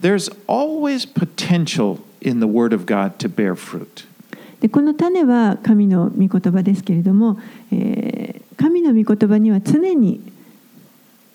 [0.00, 4.06] there's always potential in the word of God to bear fruit.
[4.60, 7.38] でこの種は神の御言葉ですけれども、
[7.70, 10.32] えー神の御言葉には常に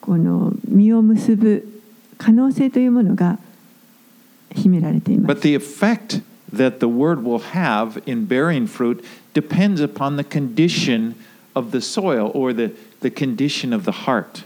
[0.01, 1.81] この実を結ぶ
[2.17, 3.37] 可能性というものが
[4.55, 5.41] 秘められていま But す。
[5.43, 6.21] the effect
[6.52, 9.04] that the word will have in bearing fruit
[9.34, 11.14] depends upon the condition
[11.54, 14.44] of the soil or the, the condition of the heart.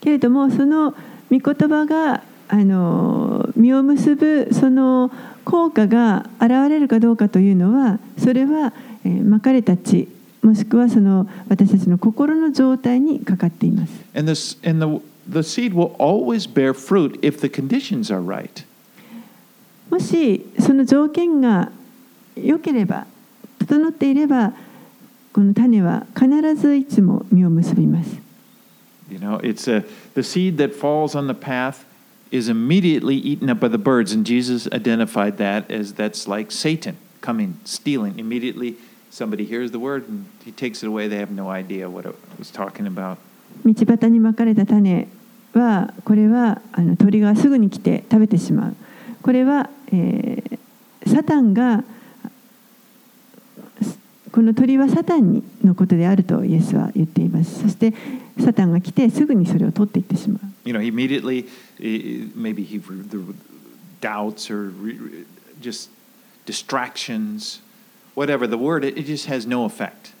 [0.00, 0.94] けれどもその
[1.30, 5.10] 御言葉があの実を結ぶその
[5.44, 8.72] 効果が現れるかどうかというのはそれは、
[9.04, 10.08] えーまかれた地
[10.42, 13.92] もしくはその私たちの心の状態にかかっています。
[14.14, 18.64] And, this, and the, the seed will always bear fruit if the conditions are right.
[19.89, 21.71] もしその条件が
[22.35, 23.05] 良ければ
[23.59, 24.53] 整っていれば
[25.33, 28.17] この種は必ずいつも実を結びます
[29.09, 29.85] You know, it's a,
[30.15, 31.85] the seed that falls on the path
[32.29, 36.97] is immediately eaten up by the birds, and Jesus identified that as that's like Satan
[37.21, 38.19] coming, stealing.
[38.19, 38.75] Immediately,
[39.09, 41.07] somebody hears the word and he takes it away.
[41.07, 43.17] They have no idea what it was talking about.
[43.65, 45.07] 道端にまかれた種
[45.53, 48.75] はこれはあの鳥がすぐに来て食べてしまう
[49.21, 50.57] これは、えー
[51.07, 51.83] サタンが
[54.31, 57.93] この鳥はサタンにのことであるとイエスは言っていますそして
[58.39, 61.47] サタンが来てすぐにそれを取っていってしまう You know, immediately,
[61.79, 63.33] eh, maybe he the
[64.01, 64.73] doubts or
[65.61, 65.89] just
[66.45, 67.61] distractions,
[68.15, 70.13] whatever the word, it just has no effect.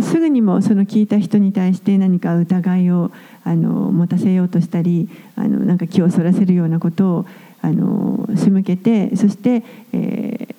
[0.00, 3.12] すぐにもその聞いた人に対して何か疑いを
[3.44, 7.26] あの持たせようとしたりあのなんか気をそらせるようなことを
[7.64, 9.62] あの仕向けてそして、
[9.92, 10.54] えー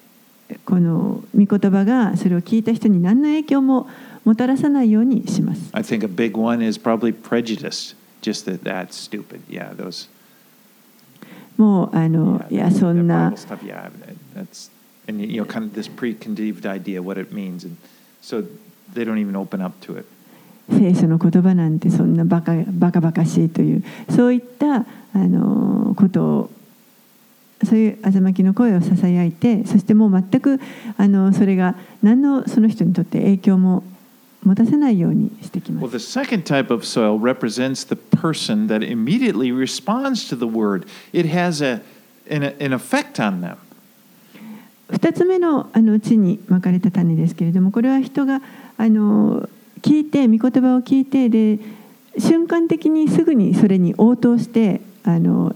[0.65, 3.87] この御言葉がそれを聞いた人に何の影響も
[4.23, 5.69] もたらさないようにします。
[5.73, 7.95] I think a big one is probably prejudice.
[8.21, 9.41] Just that that's stupid.
[9.49, 10.09] Yeah, those.
[11.57, 13.59] もうあの yeah, いやそんな stuff.
[13.59, 13.91] Yeah,
[14.35, 14.71] that's
[15.07, 17.77] and you know, kind of this preconceived idea what it means, and
[18.21, 18.43] so
[18.93, 20.05] they don't even open up to it.
[20.69, 26.49] 聖書の言葉なんてそんなバカバカバカしいというそういったあのことを
[27.66, 30.59] そういうあざまきの声をささやいてそしてもう全く
[30.97, 33.84] あのそれが何のその人にとって影響も
[34.43, 35.97] 持たせないようにしてきま Well, す。
[35.97, 40.86] the second type of soil represents the person that immediately responds to the word.
[41.11, 41.82] It has a,
[42.30, 43.57] an, an effect on them.
[44.91, 48.41] 2つ目のあの地にまかれた種ですけれどもこれは人が
[48.78, 49.49] あの
[49.82, 51.59] 聞いて御言葉を聞いてで
[52.20, 55.55] 瞬間的にすぐにそれに応答してあの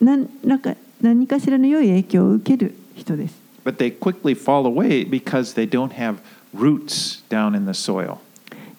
[0.00, 3.34] 何らか何かしらの良い影響を受ける人です。
[3.64, 6.16] But they quickly fall away because they don't have
[6.54, 8.18] roots down in the soil.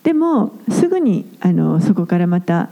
[0.04, 2.70] でもすぐにあのそこからまた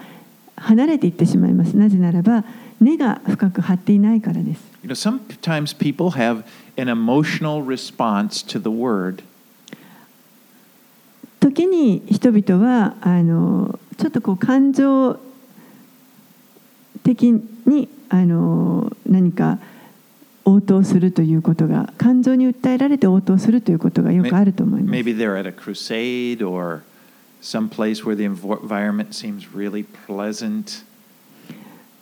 [0.55, 1.77] 離れていってしまいます。
[1.77, 2.43] なぜならば
[2.81, 4.61] 根が深く張っていないからです。
[4.83, 6.43] You know, sometimes people have
[6.77, 9.23] an emotional response to the word,
[11.39, 15.19] 時に人々はあのちょっとこう感情
[17.03, 17.31] 的
[17.65, 19.59] にあの何か
[20.45, 24.91] 応答するということが感情に訴えられて応答するということがよくあると思います。
[24.91, 26.81] maybe they're at a crusade or
[27.41, 30.83] some place where the env- environment seems really pleasant.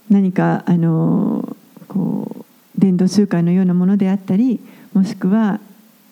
[0.10, 1.56] 何かあの
[1.88, 2.46] こう
[2.80, 4.60] 伝道集会のようなものであったり
[4.94, 5.60] もしくは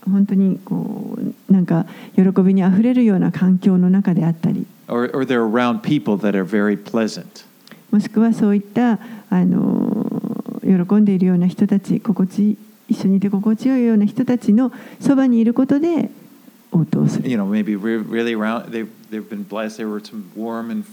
[0.04, 1.18] 本当にこ
[1.50, 1.86] うなんか
[2.16, 7.46] 喜びにあふれるような環境の中であったり Or, or they're around people that are very pleasant.
[7.92, 10.06] もしくはそういったあの
[10.62, 12.58] 喜んでいるような人たち心地
[12.88, 16.10] 一緒にいて心地よいような人たちのそばにいることで
[16.72, 19.78] 応答する You know, maybe re- really around, they've, they've been blessed.
[19.78, 20.86] They were some warm and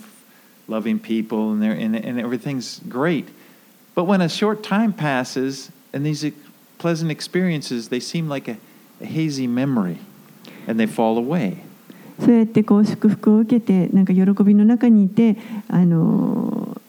[0.68, 3.28] loving people, and, and, and everything's great.
[3.94, 6.24] But when a short time passes and these
[6.78, 8.56] pleasant experiences, they seem like a,
[9.00, 9.98] a hazy memory
[10.66, 11.58] and they fall away.
[12.20, 15.36] そうやってこう祝福を受けてなんか喜びの中にいて
[15.68, 16.80] あの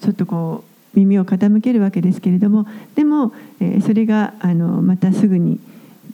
[0.00, 5.60] ちょっとこう耳を傾けるわけですけれどもでも、えーそれがあのまたすぐに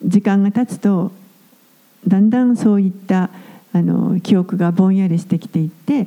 [0.04, 1.12] 時間が経つと
[2.06, 3.30] だんだんそういった
[3.72, 6.06] あの記憶がぼんやりしてきていって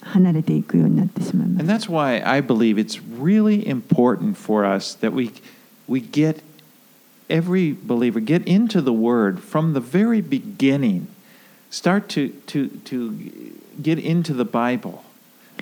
[0.00, 1.72] 離れていくようになってしまいます And。
[1.72, 5.32] that's why I believe it's really important for us that we,
[5.88, 6.42] we get
[7.28, 11.08] every believer get into the Word from the very beginning.
[11.70, 13.52] Start to, to, to
[13.82, 15.02] get into the Bible.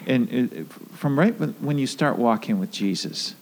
[0.07, 0.65] And uh,
[0.97, 3.37] from right when, you start walking with Jesus.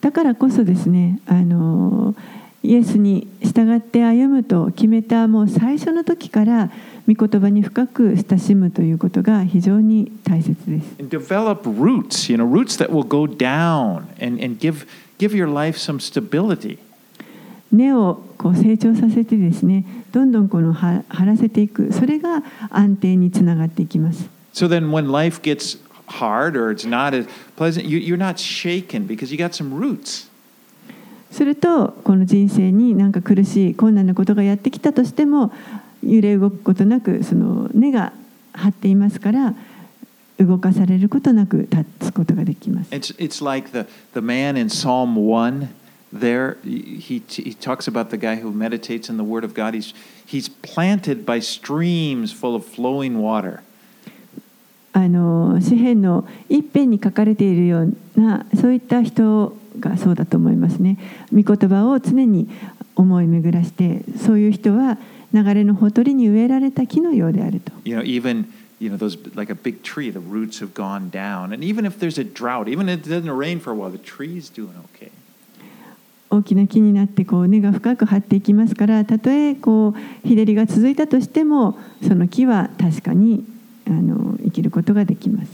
[0.00, 2.14] だからこそですねあの
[2.62, 6.70] イエスに従って歩むと決めたもう最初の時から
[7.08, 10.86] 御言葉に深く親しむということが非常に大切です。
[10.98, 14.86] Develop roots, you know, roots that will go down and, and give,
[15.18, 16.78] give your life some stability.
[17.72, 24.28] 根をこう成長させてですねどんどんこのは張らせていくそれが安定につながっていきます。
[24.52, 29.31] So then when life gets hard or it's not as pleasant, you, you're not shaken because
[29.31, 30.29] you got some roots.
[31.31, 35.53] するとこの人生になんか苦しい困難なことがやってきたとしても
[36.05, 38.11] 揺れ動くことなくその根が
[38.51, 39.55] 張っていますから
[40.37, 42.91] 動かされることなく立つことができます。
[42.91, 45.69] It's, it's like the, the man in Psalm 1
[46.11, 49.73] there, he, he talks about the guy who meditates in the Word of God.
[49.73, 49.93] He's,
[50.25, 53.63] he's planted by streams full of flowing water.
[54.96, 60.96] あの詩篇の一辺に書かれているようなそういった人がそうだと思いますね。
[61.34, 62.48] 御言葉を常に
[62.94, 64.96] 思い巡らしてそういう人は
[65.34, 67.72] 流れのほとりに植えられた木のようであると。
[67.84, 68.46] You know, even
[68.80, 71.98] you know those like a big tree, the roots have gone down, and even if
[71.98, 75.10] there's a drought, even if it doesn't rain for a while, the tree's doing okay.
[76.30, 83.44] 大きな木になってこう根が深く張っていきますからたとえこう日照りが続いたとしてもその木は確かに
[83.86, 85.50] あの生きることができます。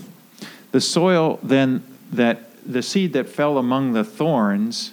[0.73, 1.83] The soil then
[2.15, 4.93] that the seed that fell among the thorns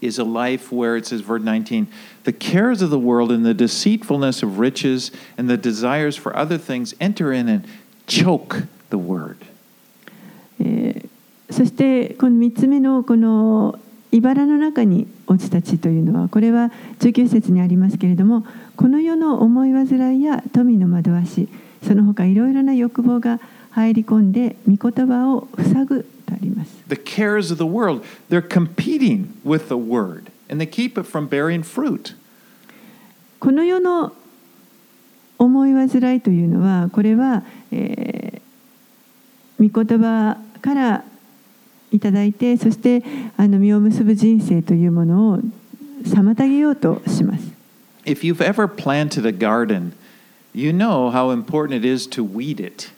[0.00, 1.86] is a life where it says, verse 19,
[2.24, 6.58] the cares of the world and the deceitfulness of riches and the desires for other
[6.58, 7.64] things enter in and
[8.06, 9.38] choke the word.
[10.58, 11.08] えー
[11.50, 13.78] そしてこの3つ目のこの
[14.10, 18.44] 茨の中に落ちた地というのはこれは19節にありますけれども
[18.76, 21.48] この世の思い煩いや富の惑わし
[21.86, 26.70] その他いろいろな欲望が入り込んで御言葉を塞ぐとあります。
[26.88, 31.62] The cares of the world, they're competing with the word and they keep it from bearing
[31.62, 32.16] fruit.
[33.38, 34.12] この世の
[35.38, 38.46] 思い煩いというのはこれは、えー
[39.58, 41.04] 御言葉から
[41.90, 43.02] いただいてそして
[43.36, 45.38] あの実を結ぶ人生というものを
[46.04, 47.44] 妨げようとします。
[48.04, 49.92] If you've ever planted a garden,
[50.56, 52.90] you know how important it is to weed it.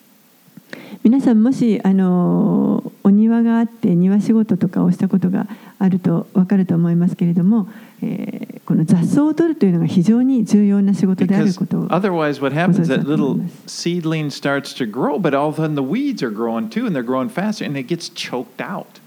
[1.02, 5.46] 皆さんもしあのお庭があって庭仕事とかをしたことが
[5.78, 7.68] あると分かると思いますけれども、
[8.02, 15.74] えーこの雑草を取るというのが非常に重要な仕事であることを otherwise, what happens is that little seedling starts to grow, but all of a sudden
[15.74, 19.00] the weeds are growing too, and they're growing faster, and it gets choked out.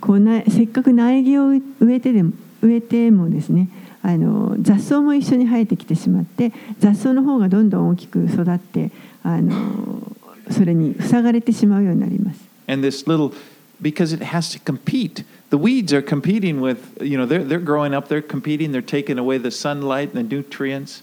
[0.00, 2.32] こうなせっかく苗木を植えてでも
[2.62, 3.68] 植えてもですね
[4.06, 8.92] あの雑草も一緒に生えてきてしまって雑草の方がどんどん大きく育って
[9.24, 10.00] あの
[10.48, 12.40] それに塞がれてしまうようになります。
[12.68, 13.34] And this little,
[13.82, 15.24] because it has to compete.
[15.50, 19.18] The weeds are competing with, you know, they're, they're growing up, they're competing, they're taking
[19.18, 21.02] away the sunlight and the nutrients.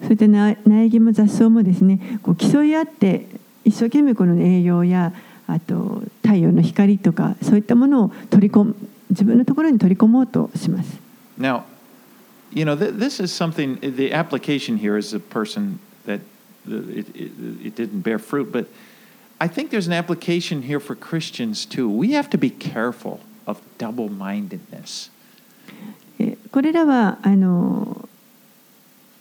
[0.00, 3.26] そういった苗苗木も雑草もですねこう競い合って
[3.66, 5.12] 一生懸命この栄養や
[5.46, 8.76] あと太陽の光とかそういったものを取り込む
[9.10, 10.98] 自分のところに取り込もうとします。
[11.38, 11.64] Now,
[12.51, 16.21] you know, th- this is something, the application here is a person that
[16.69, 17.31] uh, it, it,
[17.65, 18.67] it didn't bear fruit, but
[19.39, 21.89] I think there's an application here for Christians too.
[21.89, 25.09] We have to be careful of double mindedness.
[26.19, 28.09] えこれらはあの、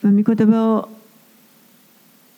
[0.03, 0.89] まあ、御言葉を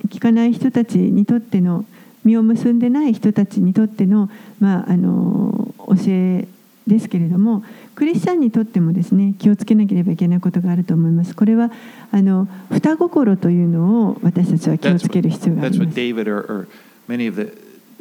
[0.09, 1.85] 聞かない人たちにとっての
[2.25, 6.49] 実を結んでない人たちにとっての,、まあ、あの教え
[6.88, 7.64] ですけれども
[7.96, 11.34] クリスチャンにとってもですね気をつけなければいけないことがあると思います。
[11.36, 11.72] これは
[12.12, 16.00] あの双心というのを私たちは気をつける必要がありま what す。
[16.00, 16.68] David or, or
[17.08, 17.52] many of the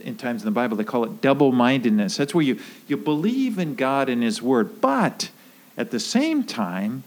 [0.05, 2.17] in times in the Bible they call it double mindedness.
[2.17, 2.59] That's where you,
[2.89, 5.31] you believe in God and His Word, but
[5.79, 7.05] at the same time,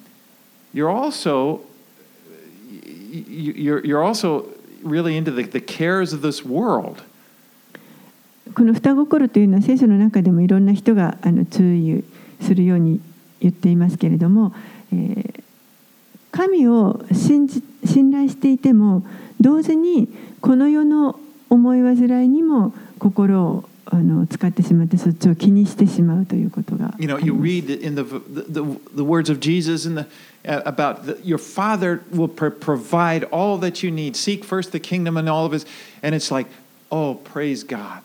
[0.74, 1.62] you're also
[3.12, 4.46] you- you're, you're also
[4.84, 7.02] really into the, the cares of this world.
[8.56, 12.04] この双心というのは聖書の中でもいろんな人があの注意
[12.42, 13.02] するように
[13.42, 14.54] 言っていますけれども、
[14.92, 15.46] えー
[16.36, 19.06] 神を信じ信頼していても
[19.40, 20.10] 同時に
[20.42, 21.18] この世の
[21.50, 28.62] 思い煩いにも心をあの使ってしまってそっちを気にしてしまうということが You know, you read in the the,
[28.94, 30.08] the, words of Jesus in the,
[30.44, 34.18] about the, your Father will pro- provide all that you need.
[34.18, 35.66] Seek first the kingdom and all of His,
[36.04, 36.48] and it's like,
[36.92, 38.02] oh, praise God.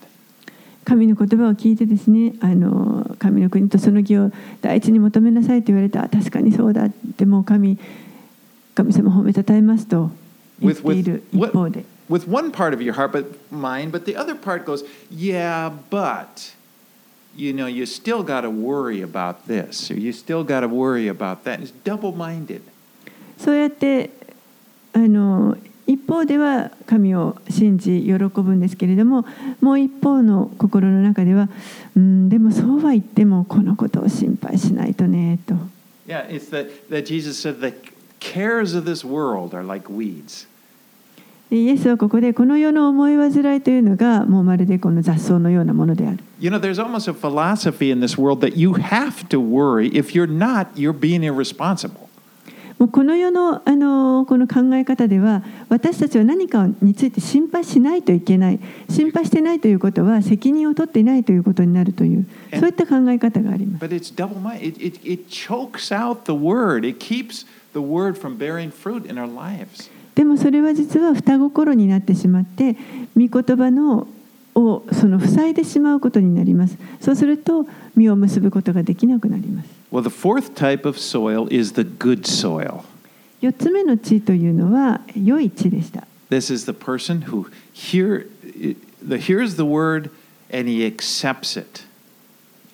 [0.91, 7.79] 神の言葉を聞いてですねあの神の国とその義を第一に求めなさいと言われた確かにそうだでも神
[8.75, 10.11] 神様を褒めたたえますと
[10.59, 16.57] 言っている一方で with one part of your heart, but mind, but the other part goes, yeah, but
[17.37, 21.07] you know, you still got to worry about this, or you still got to worry
[21.07, 21.61] about that.
[21.61, 22.63] It's double-minded.
[23.39, 24.11] そうやって
[24.93, 25.57] あの
[25.91, 29.25] 一方では神を信じ喜ぶんですけれども
[29.61, 31.49] もう一方の心の中では
[31.97, 35.55] うんでもそうは言ってもこのことを心配しないとねと
[36.07, 37.75] Yeah, it's that, that Jesus said the
[38.21, 40.47] cares of this world are like weeds.
[41.51, 49.89] でイエスはここでこの世の思い煩いというのがもうまるでこの雑草のようなものである You know, there's almost a philosophy in this world that you have to worry.
[49.89, 52.10] If you're not, you're being irresponsible.
[52.81, 62.27] もうこの世のあのこの考え方では私たちは何かについて心配しないといけない心配してないということは責任を取っていないということになるという
[62.59, 63.85] そういった考え方があります。
[63.85, 64.63] But it's double minded.
[64.67, 69.17] It, it, it chokes out the word, it keeps the word from bearing fruit in
[69.17, 69.91] our lives.
[70.15, 72.77] でもそれは実は双心になってしまって
[73.15, 74.09] 御言葉の
[74.55, 82.84] をその塞いでしまうことになりますそうすると実を結ぶことができなくなります Well, the fourth type of soil is the good soil.
[83.42, 88.28] 4つ目の地というのは良い地でした This is the person who hear,
[89.08, 90.10] the, hears the word
[90.52, 91.84] and he accepts it.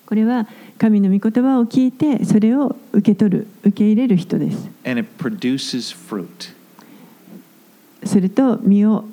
[0.06, 0.46] これは
[0.78, 6.52] 神の御言葉を聞いてそれを受け取る受け入れる人です And it produces fruit.
[8.04, 9.04] すると実を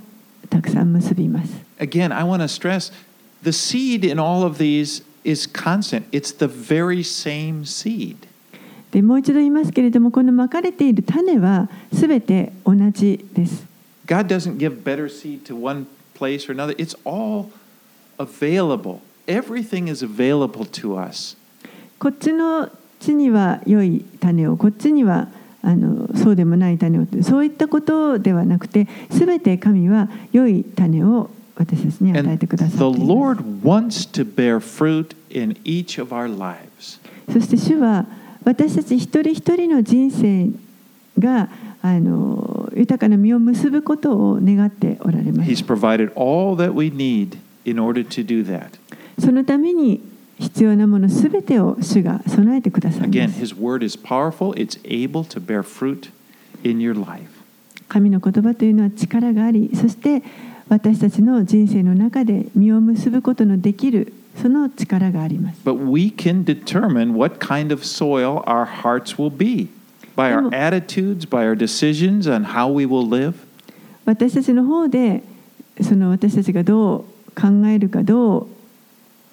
[0.49, 2.91] たくさん結びます Again, I want to stress
[3.43, 8.16] the seed in all of these is constant, it's the very same seed.
[8.93, 13.66] でもう一度言いますけれどもこのまかれている種は全て同じです
[14.07, 16.75] God doesn't give better seed to one place or another.
[16.79, 17.51] It's all
[18.18, 19.01] available.
[19.27, 21.37] Everything is available to us.
[21.99, 22.70] こっちの
[23.01, 25.29] 地には良い種をこっちには
[25.62, 36.98] あのそうでもない種をそういったことではなくて全て神は良い種を私たちに与えてくださ the っていま Lord wants to bear fruit in each of our lives.
[37.28, 38.07] すそして主は
[38.44, 40.50] 私たち一人一人の人生
[41.18, 41.48] が
[41.82, 48.70] あの豊かな実を結ぶことを願っておられま He's す provided all that we need in order to do that.
[49.18, 50.00] そのために
[50.38, 53.55] 必要なものすべてを主が備えてくださいます.
[57.88, 60.22] 神の言葉というのは力がありそして
[60.68, 69.68] 私たちの人生の中で実を結ぶことのできるその力があります But we can determine what kind of soil our hearts will be
[70.16, 73.34] by our でも attitudes, by our decisions on how we will live.
[74.04, 75.22] 私たちの方で
[75.82, 77.04] その私たちがどう
[77.40, 78.46] 考えるかどう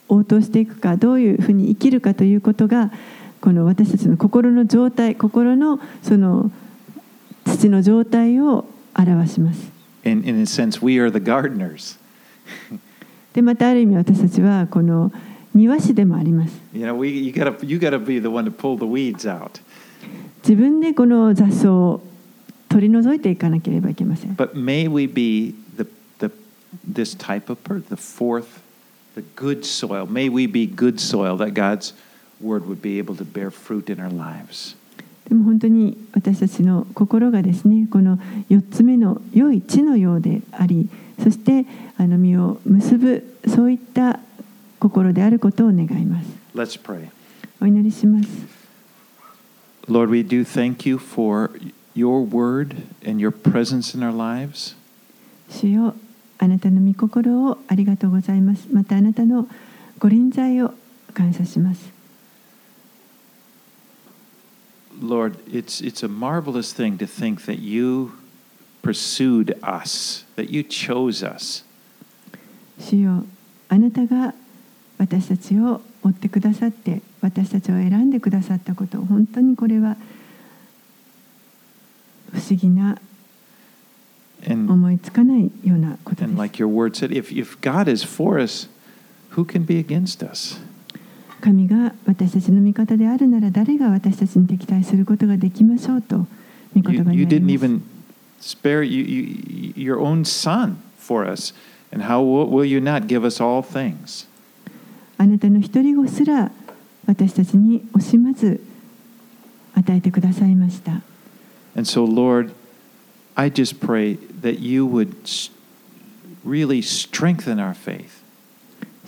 [0.09, 2.91] 応答していくかどういうふうに生きるかということが
[3.39, 6.51] この私たちの心の状態心のその
[7.45, 8.65] 土の状態を
[8.95, 9.80] 表します。
[10.05, 11.99] In, in a sense, we are the gardeners.
[13.32, 15.12] でまたある意味私たちはこの
[15.55, 16.55] 庭師でもあります。
[16.72, 19.61] You know, we, you gotta, you gotta be the one to pull the weeds out.
[20.43, 22.01] 自分でこの雑草を
[22.68, 24.37] 取り除いていかなければいけません。
[24.37, 25.87] But may we be the,
[26.18, 26.30] the,
[26.87, 28.61] this type of person, the fourth,
[29.14, 30.07] the good soil.
[30.07, 31.95] May we be good soil that God's
[32.41, 34.76] word would be able to bear fruit in our lives.
[35.32, 38.17] でも本当に私たちの心がですねこの
[38.49, 40.89] 4つ目の良い地のようであり
[41.23, 41.65] そして
[41.97, 44.19] あの実を結ぶそういった
[44.77, 47.07] 心であることを願います Let's pray.
[47.61, 48.27] お祈りします
[49.88, 51.49] Lord, we do thank you for
[51.95, 52.75] your word
[53.07, 54.75] and your presence in our lives.
[55.49, 55.95] 主よ
[56.39, 59.47] あなたの御心をありがとうございますまたあなたの
[59.97, 60.73] ご臨在を
[61.13, 62.01] 感謝します
[65.01, 68.12] Lord, it's, it's a marvelous thing to think that you
[68.82, 71.64] pursued us, that you chose us.
[72.78, 73.24] 主よ
[73.68, 74.34] あなたが
[74.99, 79.97] 私たちを追ってくださって私たちを選んでくださったこと本当にこれは
[82.32, 82.99] 不思議な
[84.49, 88.68] And, 思いつかないようなことで and す like your word said, if, if God is for us,
[89.30, 90.61] who can be against us?
[91.42, 96.28] 神が私たちの味方であるなら誰が私たちに敵対することができましょうと
[96.76, 97.82] 御言葉にあります even
[98.42, 101.54] spare you, you, your own son for us.
[101.92, 104.28] And how will, you not give us all things?
[105.18, 106.52] あなたの一人子すら
[107.06, 108.62] 私たちに惜しまず
[109.76, 111.02] 与えてくださいました
[111.76, 112.54] And so, Lord,
[113.36, 115.16] I just pray that you would
[116.44, 118.20] really strengthen our faith.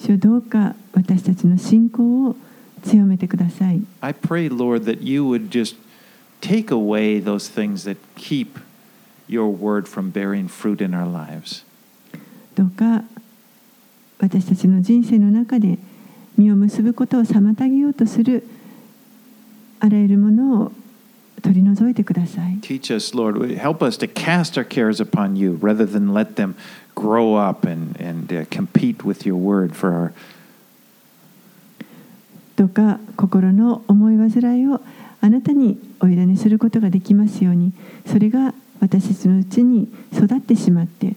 [0.03, 2.35] 主よどうか私たちの信仰を
[2.83, 5.77] 強めてください I pray, Lord, that you would just
[6.41, 8.59] take away those things that keep
[9.29, 11.63] your word from bearing fruit in our lives.
[12.53, 13.05] どうか
[14.19, 15.79] 私たちの人生の中で
[16.37, 18.45] 実を結ぶことを妨げようとする
[19.79, 20.71] あらゆるものを
[21.41, 26.55] 取り除いてください Teach us, Lord, help us to cast our cares upon you rather than let them
[27.03, 30.13] grow up and, and uh, compete with your word for our
[32.55, 34.79] どうか心の思い煩いを
[35.21, 37.73] あなたにお委ねすることができますように
[38.05, 41.15] それが私たちのうちに育ってしまって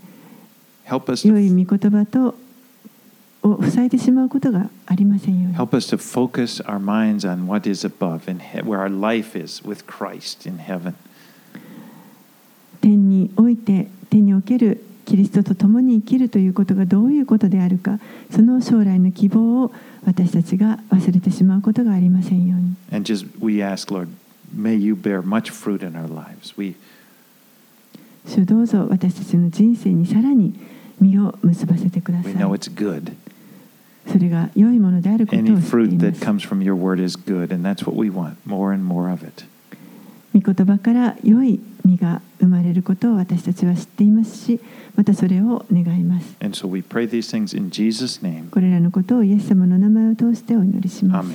[0.88, 2.34] help us 良い to, 御言葉と
[3.42, 9.38] を塞いでしまうことがありませんように help us to focus our minds on what is above and he- where our life
[9.38, 10.94] is with Christ in heaven.
[12.80, 17.98] 天において天におけるキリストと共に生きるということがどういうことであるか
[18.30, 19.72] その将来の希望を
[20.04, 24.08] 私たちが忘れてしまうことがありませんように And just we ask, Lord,
[24.54, 26.54] may you bear much fruit in our lives.
[26.58, 26.74] We
[28.26, 30.52] 主どうぞ私たちの人生にさらに
[31.00, 33.12] 実を結ばせてくださ we い know it's good.
[34.10, 37.84] それが良いものであることを知って Any い fruit ま that す comes from your word is good, and that's
[37.88, 39.44] what we want, more and more of it.
[40.34, 41.60] 御言葉から良い
[41.96, 44.60] が生まれることを私たちは知っていますし、
[44.96, 46.36] またそれを願います。
[48.50, 51.28] これらのことをイエス様の名前を通してお祈りします。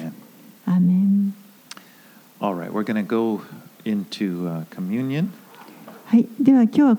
[6.06, 6.96] はい、では今日は